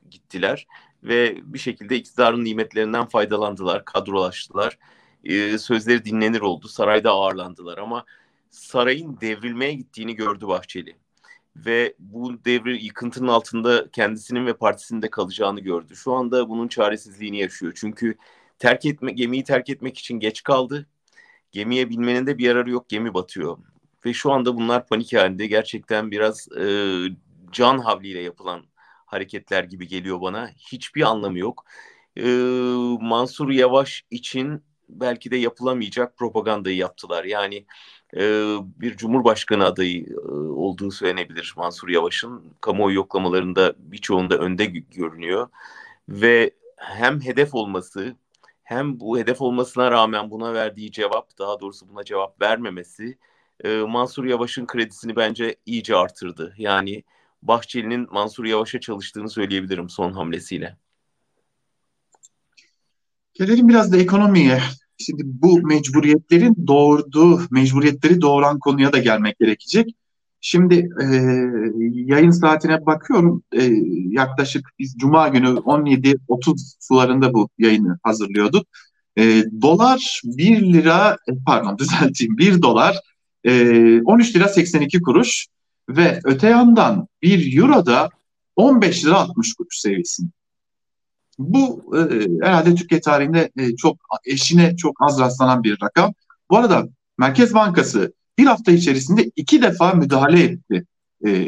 gittiler 0.09 0.67
ve 1.03 1.37
bir 1.43 1.59
şekilde 1.59 1.95
iktidarın 1.95 2.43
nimetlerinden 2.45 3.05
faydalandılar, 3.05 3.85
kadrolaştılar. 3.85 4.77
E, 5.23 5.57
sözleri 5.57 6.05
dinlenir 6.05 6.41
oldu, 6.41 6.67
sarayda 6.67 7.11
ağırlandılar 7.11 7.77
ama 7.77 8.05
sarayın 8.49 9.17
devrilmeye 9.21 9.73
gittiğini 9.73 10.15
gördü 10.15 10.47
Bahçeli 10.47 10.95
ve 11.55 11.95
bu 11.99 12.45
devri 12.45 12.85
yıkıntının 12.85 13.27
altında 13.27 13.91
kendisinin 13.91 14.45
ve 14.45 14.53
partisinin 14.53 15.01
de 15.01 15.09
kalacağını 15.09 15.59
gördü. 15.59 15.95
Şu 15.95 16.13
anda 16.13 16.49
bunun 16.49 16.67
çaresizliğini 16.67 17.39
yaşıyor. 17.39 17.73
Çünkü 17.75 18.17
terk 18.59 18.85
etme 18.85 19.11
gemiyi 19.11 19.43
terk 19.43 19.69
etmek 19.69 19.97
için 19.97 20.19
geç 20.19 20.43
kaldı 20.43 20.87
gemiye 21.53 21.89
binmenin 21.89 22.27
de 22.27 22.37
bir 22.37 22.43
yararı 22.43 22.69
yok 22.69 22.89
gemi 22.89 23.13
batıyor. 23.13 23.57
Ve 24.05 24.13
şu 24.13 24.31
anda 24.31 24.55
bunlar 24.55 24.87
panik 24.87 25.13
halinde 25.13 25.47
gerçekten 25.47 26.11
biraz 26.11 26.47
e, 26.51 26.67
can 27.51 27.77
havliyle 27.79 28.21
yapılan 28.21 28.63
hareketler 29.05 29.63
gibi 29.63 29.87
geliyor 29.87 30.21
bana. 30.21 30.49
Hiçbir 30.57 31.01
anlamı 31.01 31.39
yok. 31.39 31.65
E, 32.17 32.27
Mansur 33.01 33.49
Yavaş 33.49 34.05
için 34.11 34.63
belki 34.89 35.31
de 35.31 35.37
yapılamayacak 35.37 36.17
propagandayı 36.17 36.77
yaptılar. 36.77 37.23
Yani 37.23 37.65
e, 38.17 38.21
bir 38.79 38.97
cumhurbaşkanı 38.97 39.65
adayı 39.65 40.05
e, 40.05 40.31
olduğu 40.33 40.91
söylenebilir 40.91 41.53
Mansur 41.57 41.89
Yavaş'ın. 41.89 42.43
Kamuoyu 42.61 42.95
yoklamalarında 42.95 43.73
birçoğunda 43.77 44.37
önde 44.37 44.65
görünüyor. 44.65 45.49
Ve 46.09 46.51
hem 46.77 47.21
hedef 47.21 47.55
olması 47.55 48.15
hem 48.63 48.99
bu 48.99 49.17
hedef 49.17 49.41
olmasına 49.41 49.91
rağmen 49.91 50.31
buna 50.31 50.53
verdiği 50.53 50.91
cevap, 50.91 51.37
daha 51.39 51.59
doğrusu 51.59 51.89
buna 51.89 52.03
cevap 52.03 52.41
vermemesi 52.41 53.17
e, 53.63 53.77
Mansur 53.77 54.25
Yavaş'ın 54.25 54.65
kredisini 54.65 55.15
bence 55.15 55.55
iyice 55.65 55.95
artırdı. 55.95 56.53
Yani 56.57 57.03
Bahçeli'nin 57.41 58.07
Mansur 58.11 58.45
Yavaş'a 58.45 58.79
çalıştığını 58.79 59.29
söyleyebilirim 59.29 59.89
son 59.89 60.13
hamlesiyle. 60.13 60.77
Gelelim 63.33 63.69
biraz 63.69 63.91
da 63.91 63.97
ekonomiye. 63.97 64.61
Şimdi 64.97 65.23
bu 65.25 65.61
mecburiyetlerin 65.61 66.67
doğurduğu, 66.67 67.41
mecburiyetleri 67.51 68.21
doğuran 68.21 68.59
konuya 68.59 68.93
da 68.93 68.97
gelmek 68.97 69.39
gerekecek. 69.39 69.95
Şimdi 70.45 70.89
e, 71.01 71.05
yayın 71.93 72.31
saatine 72.31 72.85
bakıyorum. 72.85 73.43
E, 73.51 73.71
yaklaşık 74.09 74.69
biz 74.79 74.95
Cuma 74.97 75.27
günü 75.27 75.47
17.30 75.47 76.75
sularında 76.79 77.33
bu 77.33 77.49
yayını 77.57 77.99
hazırlıyorduk. 78.03 78.67
E, 79.17 79.43
dolar 79.61 80.21
1 80.25 80.73
lira, 80.73 81.17
e, 81.29 81.31
pardon 81.45 81.77
düzelteyim 81.77 82.37
1 82.37 82.61
dolar 82.61 82.99
e, 83.43 84.01
13 84.01 84.35
lira 84.35 84.47
82 84.47 85.01
kuruş 85.01 85.47
ve 85.89 86.19
öte 86.23 86.47
yandan 86.47 87.07
bir 87.21 87.57
euro 87.57 87.85
da 87.85 88.09
15 88.55 89.05
lira 89.05 89.19
60 89.19 89.53
kuruş 89.53 89.77
seviyesinde. 89.77 90.31
Bu 91.39 91.95
e, 91.97 91.99
herhalde 92.45 92.75
Türkiye 92.75 93.01
tarihinde 93.01 93.51
e, 93.57 93.75
çok 93.75 93.97
eşine 94.25 94.75
çok 94.75 94.95
az 94.99 95.19
rastlanan 95.19 95.63
bir 95.63 95.77
rakam. 95.83 96.13
Bu 96.49 96.57
arada 96.57 96.87
Merkez 97.17 97.53
Bankası 97.53 98.13
bir 98.37 98.45
hafta 98.45 98.71
içerisinde 98.71 99.31
iki 99.35 99.61
defa 99.61 99.93
müdahale 99.93 100.43
etti. 100.43 100.85
E, 101.25 101.47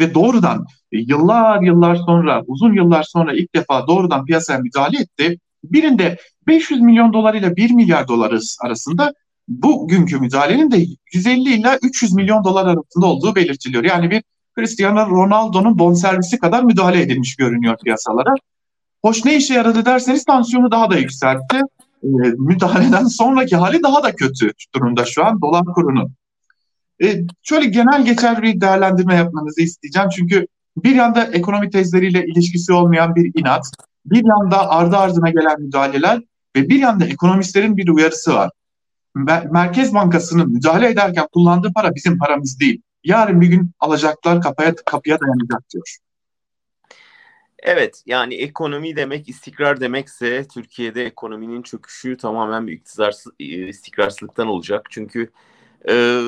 ve 0.00 0.14
doğrudan 0.14 0.66
e, 0.92 0.98
yıllar 0.98 1.62
yıllar 1.62 1.96
sonra, 1.96 2.42
uzun 2.46 2.72
yıllar 2.72 3.02
sonra 3.02 3.32
ilk 3.32 3.54
defa 3.54 3.86
doğrudan 3.86 4.24
piyasaya 4.24 4.58
müdahale 4.58 4.98
etti. 4.98 5.38
Birinde 5.64 6.16
500 6.46 6.80
milyon 6.80 7.12
dolar 7.12 7.34
ile 7.34 7.56
1 7.56 7.70
milyar 7.70 8.08
dolar 8.08 8.40
arasında 8.64 9.12
bugünkü 9.48 10.20
müdahalenin 10.20 10.70
de 10.70 10.86
150 11.12 11.54
ile 11.54 11.78
300 11.82 12.12
milyon 12.12 12.44
dolar 12.44 12.66
arasında 12.66 13.06
olduğu 13.06 13.34
belirtiliyor. 13.34 13.84
Yani 13.84 14.10
bir 14.10 14.22
Cristiano 14.58 15.10
Ronaldo'nun 15.10 15.78
bonservisi 15.78 16.38
kadar 16.38 16.64
müdahale 16.64 17.00
edilmiş 17.00 17.36
görünüyor 17.36 17.76
piyasalara. 17.84 18.34
Hoş 19.02 19.24
ne 19.24 19.36
işe 19.36 19.54
yaradı 19.54 19.84
derseniz 19.84 20.24
tansiyonu 20.24 20.70
daha 20.70 20.90
da 20.90 20.96
yükseltti. 20.96 21.60
E, 22.02 22.08
müdahaleden 22.38 23.04
sonraki 23.04 23.56
hali 23.56 23.82
daha 23.82 24.02
da 24.02 24.12
kötü 24.16 24.52
durumda 24.74 25.04
şu 25.04 25.24
an 25.24 25.40
dolar 25.42 25.64
kurunun. 25.64 26.12
E, 27.02 27.22
şöyle 27.42 27.66
genel 27.66 28.04
geçer 28.04 28.42
bir 28.42 28.60
değerlendirme 28.60 29.14
yapmanızı 29.14 29.62
isteyeceğim. 29.62 30.08
Çünkü 30.08 30.46
bir 30.76 30.94
yanda 30.94 31.24
ekonomi 31.24 31.70
tezleriyle 31.70 32.26
ilişkisi 32.26 32.72
olmayan 32.72 33.14
bir 33.14 33.40
inat, 33.40 33.66
bir 34.06 34.24
yanda 34.24 34.70
ardı 34.70 34.96
ardına 34.96 35.30
gelen 35.30 35.60
müdahaleler 35.60 36.20
ve 36.56 36.68
bir 36.68 36.78
yanda 36.78 37.04
ekonomistlerin 37.04 37.76
bir 37.76 37.88
uyarısı 37.88 38.34
var. 38.34 38.50
Merkez 39.50 39.94
Bankası'nın 39.94 40.52
müdahale 40.52 40.88
ederken 40.88 41.26
kullandığı 41.32 41.72
para 41.72 41.94
bizim 41.94 42.18
paramız 42.18 42.60
değil. 42.60 42.82
Yarın 43.04 43.40
bir 43.40 43.46
gün 43.46 43.70
alacaklar 43.80 44.40
kapıya, 44.40 44.74
kapıya 44.74 45.20
dayanacak 45.20 45.70
diyor. 45.72 45.96
Evet 47.62 48.02
yani 48.06 48.34
ekonomi 48.34 48.96
demek 48.96 49.28
istikrar 49.28 49.80
demekse 49.80 50.48
Türkiye'de 50.48 51.06
ekonominin 51.06 51.62
çöküşü 51.62 52.16
tamamen 52.16 52.66
bir 52.66 52.72
iktidarsız, 52.72 53.32
istikrarsızlıktan 53.38 54.48
olacak. 54.48 54.86
Çünkü 54.90 55.30
e, 55.88 56.22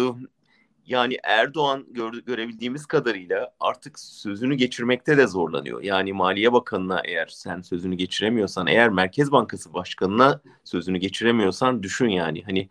yani 0.86 1.18
Erdoğan 1.24 1.86
gör, 1.90 2.12
görebildiğimiz 2.12 2.86
kadarıyla 2.86 3.54
artık 3.60 3.98
sözünü 3.98 4.54
geçirmekte 4.54 5.16
de 5.16 5.26
zorlanıyor. 5.26 5.82
Yani 5.82 6.12
Maliye 6.12 6.52
Bakanı'na 6.52 7.00
eğer 7.04 7.26
sen 7.26 7.60
sözünü 7.60 7.94
geçiremiyorsan, 7.94 8.66
eğer 8.66 8.88
Merkez 8.88 9.32
Bankası 9.32 9.74
Başkanı'na 9.74 10.40
sözünü 10.64 10.98
geçiremiyorsan 10.98 11.82
düşün 11.82 12.08
yani. 12.08 12.42
Hani 12.42 12.68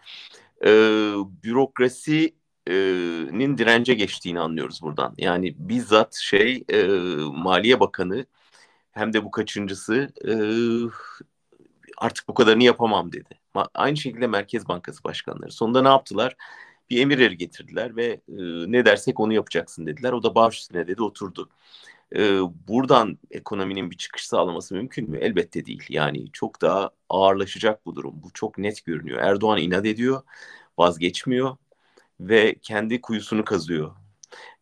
e, 0.65 0.69
bürokrasinin 1.43 3.57
dirence 3.57 3.93
geçtiğini 3.93 4.39
anlıyoruz 4.39 4.81
buradan. 4.81 5.13
Yani 5.17 5.55
bizzat 5.57 6.15
şey 6.15 6.63
e, 6.69 6.83
Maliye 7.33 7.79
Bakanı 7.79 8.25
hem 8.93 9.13
de 9.13 9.23
bu 9.23 9.31
kaçıncısı 9.31 10.13
artık 11.97 12.27
bu 12.27 12.33
kadarını 12.33 12.63
yapamam 12.63 13.11
dedi. 13.11 13.39
Aynı 13.73 13.97
şekilde 13.97 14.27
Merkez 14.27 14.67
Bankası 14.67 15.03
Başkanları. 15.03 15.51
Sonunda 15.51 15.81
ne 15.81 15.87
yaptılar? 15.87 16.35
bir 16.89 17.01
emir 17.01 17.19
eri 17.19 17.37
getirdiler 17.37 17.95
ve 17.95 18.21
ne 18.67 18.85
dersek 18.85 19.19
onu 19.19 19.33
yapacaksın 19.33 19.85
dediler. 19.85 20.11
O 20.11 20.23
da 20.23 20.35
baş 20.35 20.59
üstüne 20.59 20.87
dedi 20.87 21.03
oturdu. 21.03 21.49
E, 22.15 22.39
buradan 22.67 23.19
ekonominin 23.31 23.91
bir 23.91 23.97
çıkış 23.97 24.27
sağlaması 24.27 24.75
mümkün 24.75 25.09
mü? 25.09 25.17
Elbette 25.17 25.65
değil. 25.65 25.83
Yani 25.89 26.31
çok 26.31 26.61
daha 26.61 26.91
ağırlaşacak 27.09 27.85
bu 27.85 27.95
durum. 27.95 28.13
Bu 28.23 28.29
çok 28.33 28.57
net 28.57 28.85
görünüyor. 28.85 29.19
Erdoğan 29.21 29.59
inat 29.59 29.85
ediyor, 29.85 30.21
vazgeçmiyor 30.77 31.57
ve 32.19 32.55
kendi 32.61 33.01
kuyusunu 33.01 33.45
kazıyor. 33.45 33.95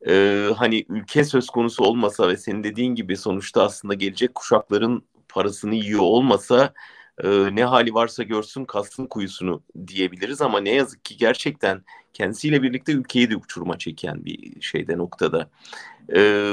Ee, 0.08 0.50
hani 0.58 0.86
ülke 0.90 1.24
söz 1.24 1.50
konusu 1.50 1.84
olmasa 1.84 2.28
ve 2.28 2.38
senin 2.38 2.64
dediğin 2.64 2.96
gibi 2.96 3.18
sonuçta 3.18 3.64
aslında 3.64 3.94
gelecek 3.94 4.36
kuşakların 4.36 5.04
parasını 5.30 5.76
yiyor 5.76 6.02
olmasa 6.02 6.74
e, 7.24 7.56
ne 7.56 7.64
hali 7.64 7.94
varsa 7.94 8.24
görsün 8.24 8.66
kalsın 8.66 9.06
kuyusunu 9.06 9.64
diyebiliriz 9.88 10.42
ama 10.42 10.60
ne 10.60 10.70
yazık 10.70 11.06
ki 11.06 11.18
gerçekten 11.18 11.84
kendisiyle 12.14 12.64
birlikte 12.64 12.92
ülkeyi 12.92 13.30
de 13.30 13.36
uçuruma 13.36 13.78
çeken 13.78 14.26
bir 14.26 14.62
şeyde 14.62 14.98
noktada. 14.98 15.50
E, 16.16 16.52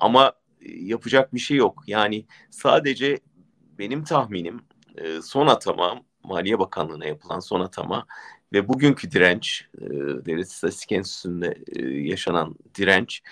ama 0.00 0.32
yapacak 0.66 1.34
bir 1.34 1.38
şey 1.40 1.56
yok. 1.56 1.82
Yani 1.86 2.26
sadece 2.50 3.20
benim 3.78 4.04
tahminim 4.04 4.60
e, 4.96 5.22
son 5.22 5.46
atama 5.46 6.02
Maliye 6.24 6.58
Bakanlığı'na 6.58 7.06
yapılan 7.06 7.40
son 7.40 7.60
atama 7.60 8.06
ve 8.52 8.68
bugünkü 8.68 9.10
direnç 9.10 9.68
e, 9.80 9.88
Devlet 10.26 10.46
İstatistik 10.46 10.92
Enstitüsü'nde 10.92 11.58
e, 11.76 11.82
yaşanan 11.88 12.54
direnç 12.74 13.22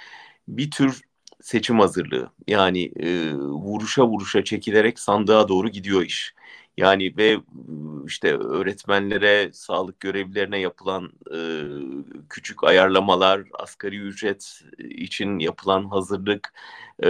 bir 0.48 0.70
tür 0.70 1.02
seçim 1.42 1.80
hazırlığı. 1.80 2.30
Yani 2.48 2.92
e, 2.96 3.34
vuruşa 3.34 4.06
vuruşa 4.06 4.44
çekilerek 4.44 4.98
sandığa 4.98 5.48
doğru 5.48 5.68
gidiyor 5.68 6.02
iş. 6.02 6.34
Yani 6.76 7.16
ve 7.16 7.38
işte 8.06 8.36
öğretmenlere, 8.36 9.50
sağlık 9.52 10.00
görevlilerine 10.00 10.60
yapılan 10.60 11.12
e, 11.34 11.38
küçük 12.30 12.64
ayarlamalar, 12.64 13.42
asgari 13.58 13.96
ücret 13.98 14.62
için 14.78 15.38
yapılan 15.38 15.84
hazırlık, 15.84 16.52
e, 17.04 17.08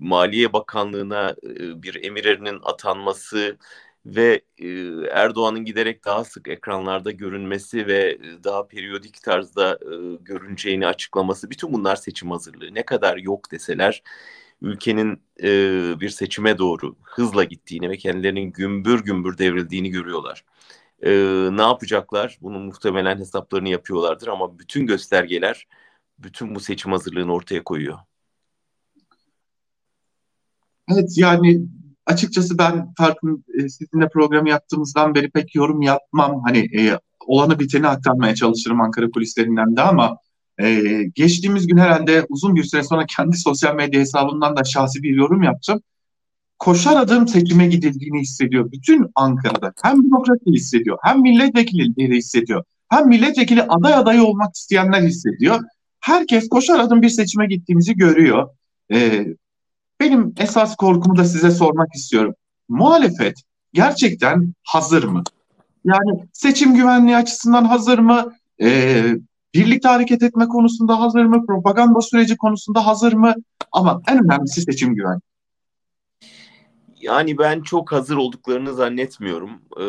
Maliye 0.00 0.52
Bakanlığı'na 0.52 1.30
e, 1.30 1.82
bir 1.82 2.04
emirerinin 2.04 2.60
atanması 2.62 3.58
ve 4.06 4.42
e, 4.58 4.68
Erdoğan'ın 5.12 5.64
giderek 5.64 6.04
daha 6.04 6.24
sık 6.24 6.48
ekranlarda 6.48 7.10
görünmesi 7.10 7.86
ve 7.86 8.18
daha 8.44 8.66
periyodik 8.68 9.22
tarzda 9.22 9.78
e, 9.82 10.16
görüneceğini 10.20 10.86
açıklaması, 10.86 11.50
bütün 11.50 11.72
bunlar 11.72 11.96
seçim 11.96 12.30
hazırlığı. 12.30 12.74
Ne 12.74 12.84
kadar 12.84 13.16
yok 13.16 13.50
deseler 13.50 14.02
ülkenin 14.62 15.22
e, 15.42 15.50
bir 16.00 16.08
seçime 16.08 16.58
doğru 16.58 16.96
hızla 17.02 17.44
gittiğini 17.44 17.90
ve 17.90 17.96
kendilerinin 17.96 18.52
gümbür 18.52 19.04
gümbür 19.04 19.38
devrildiğini 19.38 19.90
görüyorlar. 19.90 20.44
E, 21.02 21.10
ne 21.52 21.62
yapacaklar? 21.62 22.38
Bunun 22.42 22.62
muhtemelen 22.62 23.18
hesaplarını 23.18 23.68
yapıyorlardır 23.68 24.28
ama 24.28 24.58
bütün 24.58 24.86
göstergeler 24.86 25.66
bütün 26.18 26.54
bu 26.54 26.60
seçim 26.60 26.92
hazırlığını 26.92 27.32
ortaya 27.32 27.64
koyuyor. 27.64 27.98
Evet 30.92 31.12
yani 31.16 31.66
açıkçası 32.06 32.58
ben 32.58 32.94
farkın 32.98 33.44
e, 33.58 33.68
sizinle 33.68 34.08
programı 34.08 34.48
yaptığımızdan 34.48 35.14
beri 35.14 35.30
pek 35.30 35.54
yorum 35.54 35.82
yapmam. 35.82 36.42
Hani 36.46 36.58
e, 36.58 36.98
olanı 37.26 37.58
biteni 37.58 37.88
aktarmaya 37.88 38.34
çalışırım 38.34 38.80
Ankara 38.80 39.10
kulislerinden 39.10 39.76
de 39.76 39.82
ama 39.82 40.18
ee, 40.60 41.04
geçtiğimiz 41.14 41.66
gün 41.66 41.76
herhalde 41.76 42.26
uzun 42.28 42.56
bir 42.56 42.64
süre 42.64 42.82
sonra 42.82 43.06
kendi 43.06 43.36
sosyal 43.36 43.74
medya 43.74 44.00
hesabından 44.00 44.56
da 44.56 44.64
şahsi 44.64 45.02
bir 45.02 45.16
yorum 45.16 45.42
yaptım. 45.42 45.80
Koşar 46.58 46.96
adım 46.96 47.28
seçime 47.28 47.66
gidildiğini 47.66 48.20
hissediyor. 48.20 48.72
Bütün 48.72 49.06
Ankara'da 49.14 49.72
hem 49.82 50.02
bürokrasi 50.02 50.44
hissediyor, 50.46 50.98
hem 51.02 51.20
milletvekilleri 51.20 52.16
hissediyor, 52.16 52.64
hem 52.88 53.08
milletvekili 53.08 53.62
aday 53.62 53.94
adayı 53.94 54.22
olmak 54.22 54.54
isteyenler 54.54 55.02
hissediyor. 55.02 55.60
Herkes 56.00 56.48
koşar 56.48 56.80
adım 56.80 57.02
bir 57.02 57.08
seçime 57.08 57.46
gittiğimizi 57.46 57.94
görüyor. 57.94 58.48
Ee, 58.92 59.26
benim 60.04 60.34
esas 60.38 60.76
korkumu 60.76 61.16
da 61.16 61.24
size 61.24 61.50
sormak 61.50 61.94
istiyorum. 61.94 62.34
Muhalefet 62.68 63.34
gerçekten 63.72 64.54
hazır 64.62 65.04
mı? 65.04 65.22
Yani 65.84 66.24
seçim 66.32 66.74
güvenliği 66.74 67.16
açısından 67.16 67.64
hazır 67.64 67.98
mı? 67.98 68.32
Ee, 68.62 69.14
birlikte 69.54 69.88
hareket 69.88 70.22
etme 70.22 70.48
konusunda 70.48 71.00
hazır 71.00 71.24
mı? 71.24 71.46
Propaganda 71.46 72.00
süreci 72.00 72.36
konusunda 72.36 72.86
hazır 72.86 73.12
mı? 73.12 73.34
Ama 73.72 74.02
en 74.08 74.24
önemlisi 74.24 74.62
seçim 74.62 74.94
güven. 74.94 75.20
Yani 77.00 77.38
ben 77.38 77.60
çok 77.60 77.92
hazır 77.92 78.16
olduklarını 78.16 78.74
zannetmiyorum. 78.74 79.50
Ee, 79.80 79.84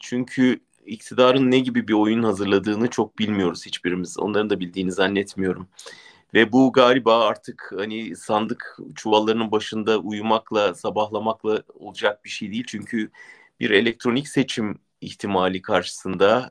çünkü 0.00 0.60
iktidarın 0.86 1.50
ne 1.50 1.58
gibi 1.58 1.88
bir 1.88 1.92
oyun 1.92 2.22
hazırladığını 2.22 2.88
çok 2.88 3.18
bilmiyoruz 3.18 3.66
hiçbirimiz. 3.66 4.18
Onların 4.18 4.50
da 4.50 4.60
bildiğini 4.60 4.92
zannetmiyorum. 4.92 5.68
Ve 6.36 6.52
bu 6.52 6.72
galiba 6.72 7.26
artık 7.26 7.72
hani 7.76 8.16
sandık 8.16 8.78
çuvallarının 8.94 9.50
başında 9.52 9.98
uyumakla, 9.98 10.74
sabahlamakla 10.74 11.62
olacak 11.74 12.24
bir 12.24 12.30
şey 12.30 12.52
değil. 12.52 12.64
Çünkü 12.66 13.10
bir 13.60 13.70
elektronik 13.70 14.28
seçim 14.28 14.78
ihtimali 15.00 15.62
karşısında 15.62 16.50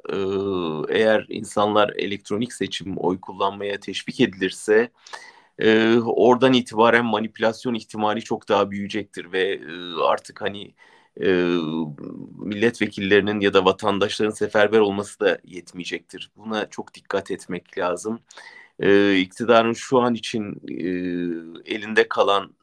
eğer 0.89 1.26
insanlar 1.30 1.89
elektronik 1.89 2.54
seçim 2.54 2.98
oy 2.98 3.19
kullanmaya 3.21 3.80
teşvik 3.80 4.21
edilirse 4.21 4.91
e, 5.60 5.98
oradan 6.00 6.54
itibaren 6.54 7.06
manipülasyon 7.06 7.74
ihtimali 7.74 8.21
çok 8.21 8.50
daha 8.50 8.71
büyüyecektir 8.71 9.32
ve 9.32 9.62
artık 10.04 10.41
hani 10.41 10.74
e, 11.21 11.28
milletvekillerinin 12.38 13.39
ya 13.39 13.54
da 13.54 13.65
vatandaşların 13.65 14.32
seferber 14.32 14.80
olması 14.80 15.19
da 15.19 15.39
yetmeyecektir. 15.43 16.32
Buna 16.38 16.69
çok 16.69 16.93
dikkat 16.93 17.32
etmek 17.32 17.78
lazım. 17.78 18.19
E, 18.80 19.18
iktidarın 19.18 19.74
şu 19.74 20.00
an 20.00 20.14
için 20.14 20.62
e, 20.70 20.76
elinde 21.76 22.10
kalan 22.10 22.56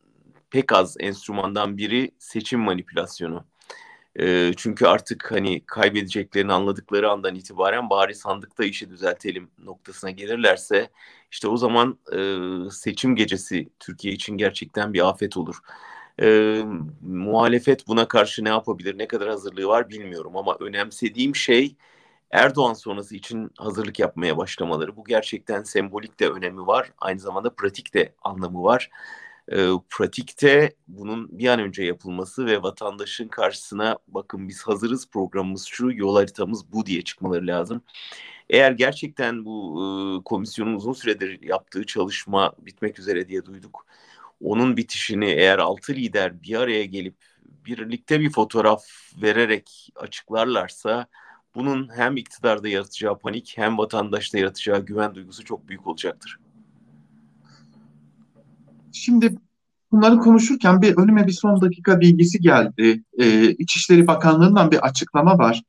pek 0.50 0.72
az 0.72 0.96
enstrümandan 1.00 1.76
biri 1.78 2.10
seçim 2.18 2.60
manipülasyonu. 2.60 3.44
E, 4.20 4.52
çünkü 4.56 4.86
artık 4.86 5.32
hani 5.32 5.62
kaybedeceklerini 5.66 6.52
anladıkları 6.52 7.10
andan 7.10 7.34
itibaren 7.34 7.90
bari 7.90 8.14
sandıkta 8.14 8.64
işi 8.64 8.90
düzeltelim 8.90 9.50
noktasına 9.58 10.10
gelirlerse 10.10 10.90
işte 11.30 11.48
o 11.48 11.56
zaman 11.56 11.98
e, 12.12 12.38
seçim 12.70 13.16
gecesi 13.16 13.68
Türkiye 13.80 14.14
için 14.14 14.36
gerçekten 14.36 14.92
bir 14.92 15.08
afet 15.08 15.36
olur. 15.36 15.56
E, 16.22 16.58
muhalefet 17.00 17.88
buna 17.88 18.08
karşı 18.08 18.44
ne 18.44 18.48
yapabilir, 18.48 18.98
ne 18.98 19.08
kadar 19.08 19.28
hazırlığı 19.28 19.66
var 19.66 19.88
bilmiyorum 19.90 20.36
ama 20.36 20.56
önemsediğim 20.60 21.36
şey 21.36 21.76
Erdoğan 22.32 22.74
sonrası 22.74 23.16
için 23.16 23.50
hazırlık 23.58 23.98
yapmaya 23.98 24.36
başlamaları. 24.36 24.96
Bu 24.96 25.04
gerçekten 25.04 25.62
sembolik 25.62 26.20
de 26.20 26.28
önemi 26.28 26.66
var, 26.66 26.92
aynı 26.98 27.20
zamanda 27.20 27.54
pratik 27.54 27.94
de 27.94 28.14
anlamı 28.22 28.62
var. 28.62 28.90
E, 29.48 29.66
pratikte 29.90 30.76
bunun 30.88 31.38
bir 31.38 31.48
an 31.48 31.60
önce 31.60 31.84
yapılması 31.84 32.46
ve 32.46 32.62
vatandaşın 32.62 33.28
karşısına 33.28 33.98
bakın 34.08 34.48
biz 34.48 34.62
hazırız 34.62 35.10
programımız 35.10 35.64
şu, 35.64 35.92
yol 35.92 36.16
haritamız 36.16 36.72
bu 36.72 36.86
diye 36.86 37.02
çıkmaları 37.02 37.46
lazım. 37.46 37.82
Eğer 38.50 38.72
gerçekten 38.72 39.44
bu 39.44 39.82
e, 40.20 40.24
komisyonun 40.24 40.74
uzun 40.74 40.92
süredir 40.92 41.42
yaptığı 41.42 41.86
çalışma 41.86 42.52
bitmek 42.58 42.98
üzere 42.98 43.28
diye 43.28 43.44
duyduk 43.44 43.86
onun 44.44 44.76
bitişini 44.76 45.26
eğer 45.26 45.58
altı 45.58 45.92
lider 45.92 46.42
bir 46.42 46.54
araya 46.56 46.84
gelip 46.84 47.16
birlikte 47.46 48.20
bir 48.20 48.30
fotoğraf 48.30 48.84
vererek 49.22 49.90
açıklarlarsa 49.96 51.06
bunun 51.54 51.88
hem 51.96 52.16
iktidarda 52.16 52.68
yaratacağı 52.68 53.18
panik 53.18 53.52
hem 53.56 53.78
vatandaşta 53.78 54.38
yaratacağı 54.38 54.84
güven 54.84 55.14
duygusu 55.14 55.44
çok 55.44 55.68
büyük 55.68 55.86
olacaktır. 55.86 56.38
Şimdi 58.92 59.34
bunları 59.92 60.18
konuşurken 60.18 60.82
bir 60.82 60.96
önüme 60.96 61.26
bir 61.26 61.32
son 61.32 61.60
dakika 61.60 62.00
bilgisi 62.00 62.38
geldi. 62.38 63.02
Ee, 63.18 63.50
İçişleri 63.50 64.06
Bakanlığı'ndan 64.06 64.70
bir 64.70 64.78
açıklama 64.78 65.38
var. 65.38 65.62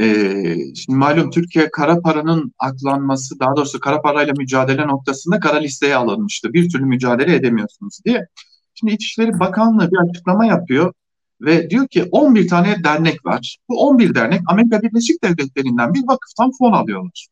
Ee, 0.00 0.56
şimdi 0.74 0.98
malum 0.98 1.30
Türkiye 1.30 1.70
kara 1.70 2.00
paranın 2.00 2.52
aklanması, 2.58 3.40
daha 3.40 3.56
doğrusu 3.56 3.80
kara 3.80 4.02
parayla 4.02 4.34
mücadele 4.38 4.86
noktasında 4.86 5.40
kara 5.40 5.56
listeye 5.56 5.96
alınmıştı. 5.96 6.52
Bir 6.52 6.70
türlü 6.70 6.84
mücadele 6.84 7.34
edemiyorsunuz 7.34 7.98
diye. 8.04 8.26
Şimdi 8.74 8.92
İçişleri 8.92 9.40
Bakanlığı 9.40 9.90
bir 9.90 9.96
açıklama 9.96 10.46
yapıyor 10.46 10.92
ve 11.40 11.70
diyor 11.70 11.88
ki 11.88 12.04
11 12.10 12.48
tane 12.48 12.84
dernek 12.84 13.26
var. 13.26 13.58
Bu 13.68 13.80
11 13.80 14.14
dernek 14.14 14.40
Amerika 14.46 14.82
Birleşik 14.82 15.24
Devletleri'nden 15.24 15.94
bir 15.94 16.02
vakıftan 16.08 16.50
fon 16.58 16.72
alıyorlar. 16.72 17.26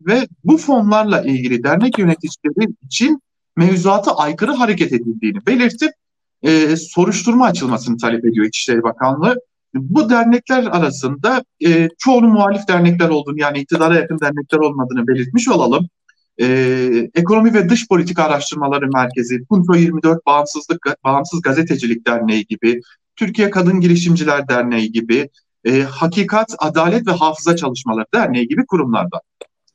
Ve 0.00 0.28
bu 0.44 0.58
fonlarla 0.58 1.22
ilgili 1.22 1.62
dernek 1.62 1.98
yöneticileri 1.98 2.72
için 2.84 3.22
mevzuata 3.56 4.16
aykırı 4.16 4.52
hareket 4.52 4.92
edildiğini 4.92 5.46
belirtip 5.46 5.90
e, 6.42 6.76
soruşturma 6.76 7.46
açılmasını 7.46 7.96
talep 7.96 8.24
ediyor 8.24 8.46
İçişleri 8.46 8.82
Bakanlığı. 8.82 9.36
Bu 9.74 10.10
dernekler 10.10 10.64
arasında 10.64 11.44
e, 11.66 11.88
çoğunun 11.98 12.30
muhalif 12.30 12.68
dernekler 12.68 13.08
olduğunu 13.08 13.40
yani 13.40 13.58
iktidara 13.58 13.96
yakın 13.96 14.20
dernekler 14.20 14.58
olmadığını 14.58 15.06
belirtmiş 15.08 15.48
olalım. 15.48 15.88
E, 16.40 17.10
Ekonomi 17.14 17.54
ve 17.54 17.68
Dış 17.68 17.88
Politika 17.88 18.24
Araştırmaları 18.24 18.88
Merkezi, 18.94 19.44
Punto 19.44 19.74
24 19.74 20.26
Bağımsızlık 20.26 20.86
Bağımsız 21.04 21.42
Gazetecilik 21.42 22.06
Derneği 22.06 22.46
gibi, 22.46 22.80
Türkiye 23.16 23.50
Kadın 23.50 23.80
Girişimciler 23.80 24.48
Derneği 24.48 24.92
gibi, 24.92 25.28
e, 25.64 25.82
Hakikat, 25.82 26.54
Adalet 26.58 27.06
ve 27.06 27.10
Hafıza 27.10 27.56
Çalışmaları 27.56 28.06
Derneği 28.14 28.48
gibi 28.48 28.66
kurumlarda. 28.66 29.20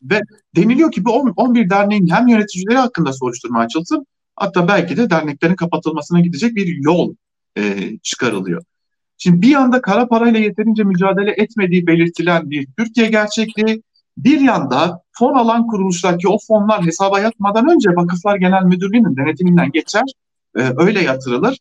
Ve 0.01 0.21
deniliyor 0.55 0.91
ki 0.91 1.05
bu 1.05 1.11
11 1.35 1.69
derneğin 1.69 2.09
hem 2.09 2.27
yöneticileri 2.27 2.77
hakkında 2.77 3.13
soruşturma 3.13 3.59
açılsın, 3.59 4.05
hatta 4.35 4.67
belki 4.67 4.97
de 4.97 5.09
derneklerin 5.09 5.55
kapatılmasına 5.55 6.19
gidecek 6.19 6.55
bir 6.55 6.67
yol 6.67 7.15
e, 7.57 7.61
çıkarılıyor. 8.03 8.63
Şimdi 9.17 9.41
bir 9.41 9.47
yanda 9.47 9.81
kara 9.81 10.07
parayla 10.07 10.39
yeterince 10.39 10.83
mücadele 10.83 11.31
etmediği 11.31 11.87
belirtilen 11.87 12.49
bir 12.49 12.67
Türkiye 12.77 13.07
gerçekliği, 13.07 13.83
bir 14.17 14.41
yanda 14.41 15.01
fon 15.11 15.33
alan 15.33 15.67
kuruluştaki 15.67 16.27
o 16.27 16.37
fonlar 16.47 16.85
hesaba 16.85 17.19
yatmadan 17.19 17.69
önce 17.69 17.89
Vakıflar 17.89 18.35
Genel 18.35 18.63
Müdürlüğü'nün 18.63 19.17
denetiminden 19.17 19.71
geçer, 19.71 20.03
e, 20.57 20.73
öyle 20.77 21.01
yatırılır. 21.01 21.59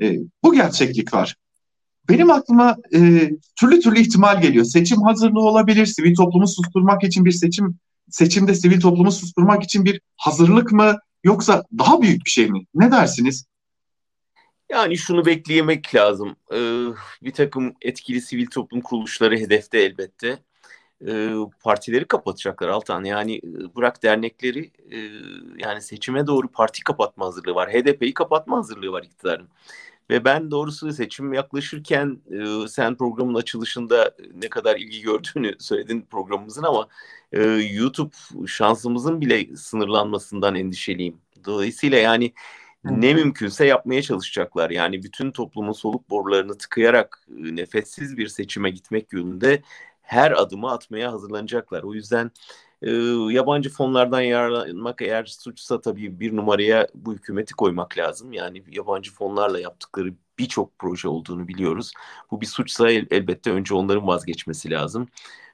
E, 0.00 0.18
bu 0.42 0.52
gerçeklik 0.54 1.14
var. 1.14 1.36
Benim 2.08 2.30
aklıma 2.30 2.76
e, 2.94 3.30
türlü 3.60 3.80
türlü 3.80 4.00
ihtimal 4.00 4.42
geliyor. 4.42 4.64
Seçim 4.64 5.02
hazırlığı 5.02 5.40
olabilir, 5.40 5.86
sivil 5.86 6.14
toplumu 6.14 6.48
susturmak 6.48 7.04
için 7.04 7.24
bir 7.24 7.30
seçim, 7.30 7.78
seçimde 8.10 8.54
sivil 8.54 8.80
toplumu 8.80 9.12
susturmak 9.12 9.62
için 9.62 9.84
bir 9.84 10.00
hazırlık 10.16 10.72
mı 10.72 10.96
yoksa 11.24 11.64
daha 11.78 12.02
büyük 12.02 12.24
bir 12.24 12.30
şey 12.30 12.50
mi? 12.50 12.64
Ne 12.74 12.90
dersiniz? 12.90 13.44
Yani 14.70 14.98
şunu 14.98 15.26
bekleyemek 15.26 15.94
lazım. 15.94 16.36
Ee, 16.52 16.86
bir 17.22 17.32
takım 17.32 17.74
etkili 17.82 18.20
sivil 18.20 18.46
toplum 18.46 18.80
kuruluşları 18.80 19.38
hedefte 19.38 19.78
elbette. 19.78 20.38
Ee, 21.06 21.34
partileri 21.62 22.04
kapatacaklar 22.04 22.68
Altan. 22.68 23.04
Yani 23.04 23.36
e, 23.36 23.76
bırak 23.76 24.02
dernekleri 24.02 24.70
e, 24.90 24.98
yani 25.58 25.82
seçime 25.82 26.26
doğru 26.26 26.48
parti 26.48 26.84
kapatma 26.84 27.26
hazırlığı 27.26 27.54
var. 27.54 27.70
HDP'yi 27.70 28.14
kapatma 28.14 28.56
hazırlığı 28.56 28.92
var 28.92 29.02
iktidarın. 29.02 29.48
Ve 30.10 30.24
ben 30.24 30.50
doğrusu 30.50 30.92
seçim 30.92 31.32
yaklaşırken 31.32 32.20
e, 32.30 32.68
sen 32.68 32.96
programın 32.96 33.34
açılışında 33.34 34.16
ne 34.34 34.48
kadar 34.48 34.76
ilgi 34.76 35.00
gördüğünü 35.02 35.54
söyledin 35.58 36.06
programımızın 36.10 36.62
ama 36.62 36.88
e, 37.32 37.42
YouTube 37.72 38.14
şansımızın 38.46 39.20
bile 39.20 39.56
sınırlanmasından 39.56 40.54
endişeliyim. 40.54 41.16
Dolayısıyla 41.44 41.98
yani 41.98 42.32
ne 42.84 43.14
mümkünse 43.14 43.66
yapmaya 43.66 44.02
çalışacaklar. 44.02 44.70
Yani 44.70 45.02
bütün 45.02 45.30
toplumun 45.30 45.72
soluk 45.72 46.10
borularını 46.10 46.58
tıkayarak 46.58 47.26
e, 47.28 47.56
nefessiz 47.56 48.16
bir 48.16 48.28
seçime 48.28 48.70
gitmek 48.70 49.12
yönünde 49.12 49.62
her 50.08 50.32
adımı 50.32 50.70
atmaya 50.70 51.12
hazırlanacaklar. 51.12 51.82
O 51.82 51.94
yüzden 51.94 52.30
e, 52.82 52.90
yabancı 53.30 53.70
fonlardan 53.70 54.20
yararlanmak 54.20 55.02
eğer 55.02 55.24
suçsa 55.24 55.80
tabii 55.80 56.20
bir 56.20 56.36
numaraya 56.36 56.88
bu 56.94 57.14
hükümeti 57.14 57.54
koymak 57.54 57.98
lazım. 57.98 58.32
Yani 58.32 58.62
yabancı 58.70 59.12
fonlarla 59.12 59.60
yaptıkları 59.60 60.14
birçok 60.38 60.78
proje 60.78 61.08
olduğunu 61.08 61.48
biliyoruz. 61.48 61.92
Bu 62.30 62.40
bir 62.40 62.46
suçsa 62.46 62.90
el, 62.90 63.06
elbette 63.10 63.50
önce 63.50 63.74
onların 63.74 64.06
vazgeçmesi 64.06 64.70
lazım. 64.70 65.08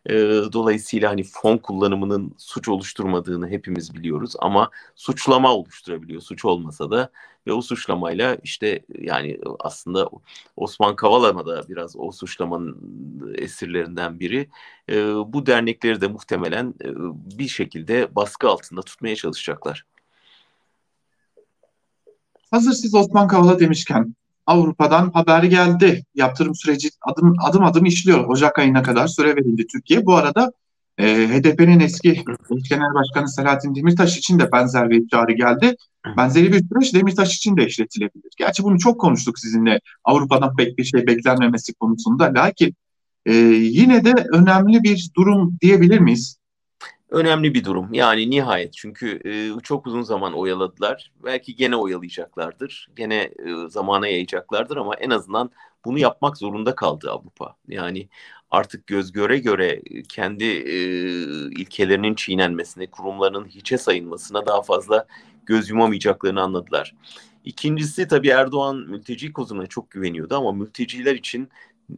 E, 0.07 0.15
dolayısıyla 0.53 1.11
hani 1.11 1.25
fon 1.25 1.59
kullanımının 1.59 2.35
suç 2.39 2.69
oluşturmadığını 2.69 3.49
hepimiz 3.49 3.95
biliyoruz 3.95 4.35
ama 4.39 4.71
suçlama 4.95 5.55
oluşturabiliyor. 5.55 6.21
Suç 6.21 6.45
olmasa 6.45 6.91
da 6.91 7.11
ve 7.47 7.53
o 7.53 7.63
suçlamayla 7.63 8.37
işte 8.43 8.83
yani 8.99 9.39
aslında 9.61 10.09
Osman 10.57 10.97
Kavala 10.97 11.47
da 11.47 11.69
biraz 11.69 11.97
o 11.97 12.13
suçlamanın 12.13 13.35
esirlerinden 13.39 14.21
biri. 14.21 14.49
E, 14.91 15.15
bu 15.15 15.47
dernekleri 15.47 16.01
de 16.01 16.09
muhtemelen 16.09 16.75
e, 16.85 16.89
bir 17.39 17.49
şekilde 17.49 18.15
baskı 18.15 18.49
altında 18.49 18.83
tutmaya 18.83 19.17
çalışacaklar. 19.17 19.85
Hazır 22.51 22.73
siz 22.73 22.95
Osman 22.95 23.29
Kavala 23.29 23.61
demişken 23.61 24.15
Avrupa'dan 24.47 25.11
haber 25.11 25.43
geldi. 25.43 26.05
Yaptırım 26.15 26.55
süreci 26.55 26.91
adım 27.01 27.35
adım 27.43 27.65
adım 27.65 27.85
işliyor. 27.85 28.29
Ocak 28.29 28.59
ayına 28.59 28.83
kadar 28.83 29.07
süre 29.07 29.37
verildi 29.37 29.67
Türkiye. 29.67 30.07
Bu 30.07 30.15
arada 30.15 30.53
e, 30.99 31.29
HDP'nin 31.29 31.81
eski 31.81 32.25
Genel 32.71 32.95
Başkanı 32.95 33.29
Selahattin 33.29 33.75
Demirtaş 33.75 34.19
için 34.19 34.39
de 34.39 34.53
benzer 34.53 34.91
bir 34.91 35.09
çağrı 35.09 35.33
geldi. 35.33 35.77
Benzeri 36.17 36.53
bir 36.53 36.69
süreç 36.69 36.95
Demirtaş 36.95 37.37
için 37.37 37.57
de 37.57 37.67
işletilebilir. 37.67 38.31
Gerçi 38.39 38.63
bunu 38.63 38.79
çok 38.79 39.01
konuştuk 39.01 39.39
sizinle 39.39 39.81
Avrupa'dan 40.05 40.57
pek 40.57 40.79
bir 40.79 40.85
şey 40.85 41.07
beklenmemesi 41.07 41.75
konusunda. 41.75 42.25
Lakin 42.35 42.75
e, 43.27 43.33
yine 43.35 44.05
de 44.05 44.13
önemli 44.33 44.83
bir 44.83 45.11
durum 45.17 45.59
diyebilir 45.61 45.99
miyiz? 45.99 46.39
önemli 47.15 47.55
bir 47.55 47.65
durum. 47.65 47.95
Yani 47.95 48.31
nihayet 48.31 48.73
çünkü 48.73 49.21
e, 49.25 49.61
çok 49.63 49.87
uzun 49.87 50.03
zaman 50.03 50.33
oyaladılar. 50.33 51.13
Belki 51.25 51.57
gene 51.57 51.77
oyalayacaklardır. 51.77 52.89
Gene 52.97 53.17
e, 53.17 53.69
zamana 53.69 54.07
yayacaklardır 54.07 54.77
ama 54.77 54.95
en 54.95 55.11
azından 55.11 55.51
bunu 55.85 55.99
yapmak 55.99 56.37
zorunda 56.37 56.75
kaldı 56.75 57.11
Avrupa. 57.11 57.57
Yani 57.69 58.09
artık 58.55 58.87
göz 58.87 59.13
göre 59.13 59.39
göre 59.39 59.83
kendi 60.09 60.45
e, 60.45 60.79
ilkelerinin 61.61 62.15
çiğnenmesine, 62.15 62.87
kurumlarının 62.87 63.49
hiçe 63.49 63.79
sayılmasına 63.79 64.47
daha 64.47 64.63
fazla 64.63 65.07
göz 65.47 65.71
yumamayacaklarını 65.71 66.43
anladılar. 66.43 66.95
İkincisi 67.45 68.09
tabii 68.09 68.29
Erdoğan 68.29 68.77
mülteci 68.77 69.33
kozuna 69.33 69.67
çok 69.67 69.91
güveniyordu 69.91 70.37
ama 70.37 70.53
mülteciler 70.53 71.15
için 71.15 71.49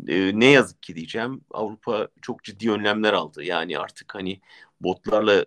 e, 0.09 0.41
ne 0.41 0.47
yazık 0.47 0.83
ki 0.83 0.97
diyeceğim 0.97 1.41
Avrupa 1.51 2.09
çok 2.23 2.45
ciddi 2.45 2.71
önlemler 2.71 3.13
aldı. 3.13 3.45
Yani 3.45 3.79
artık 3.79 4.15
hani 4.15 4.41
botlarla 4.81 5.35
e, 5.35 5.47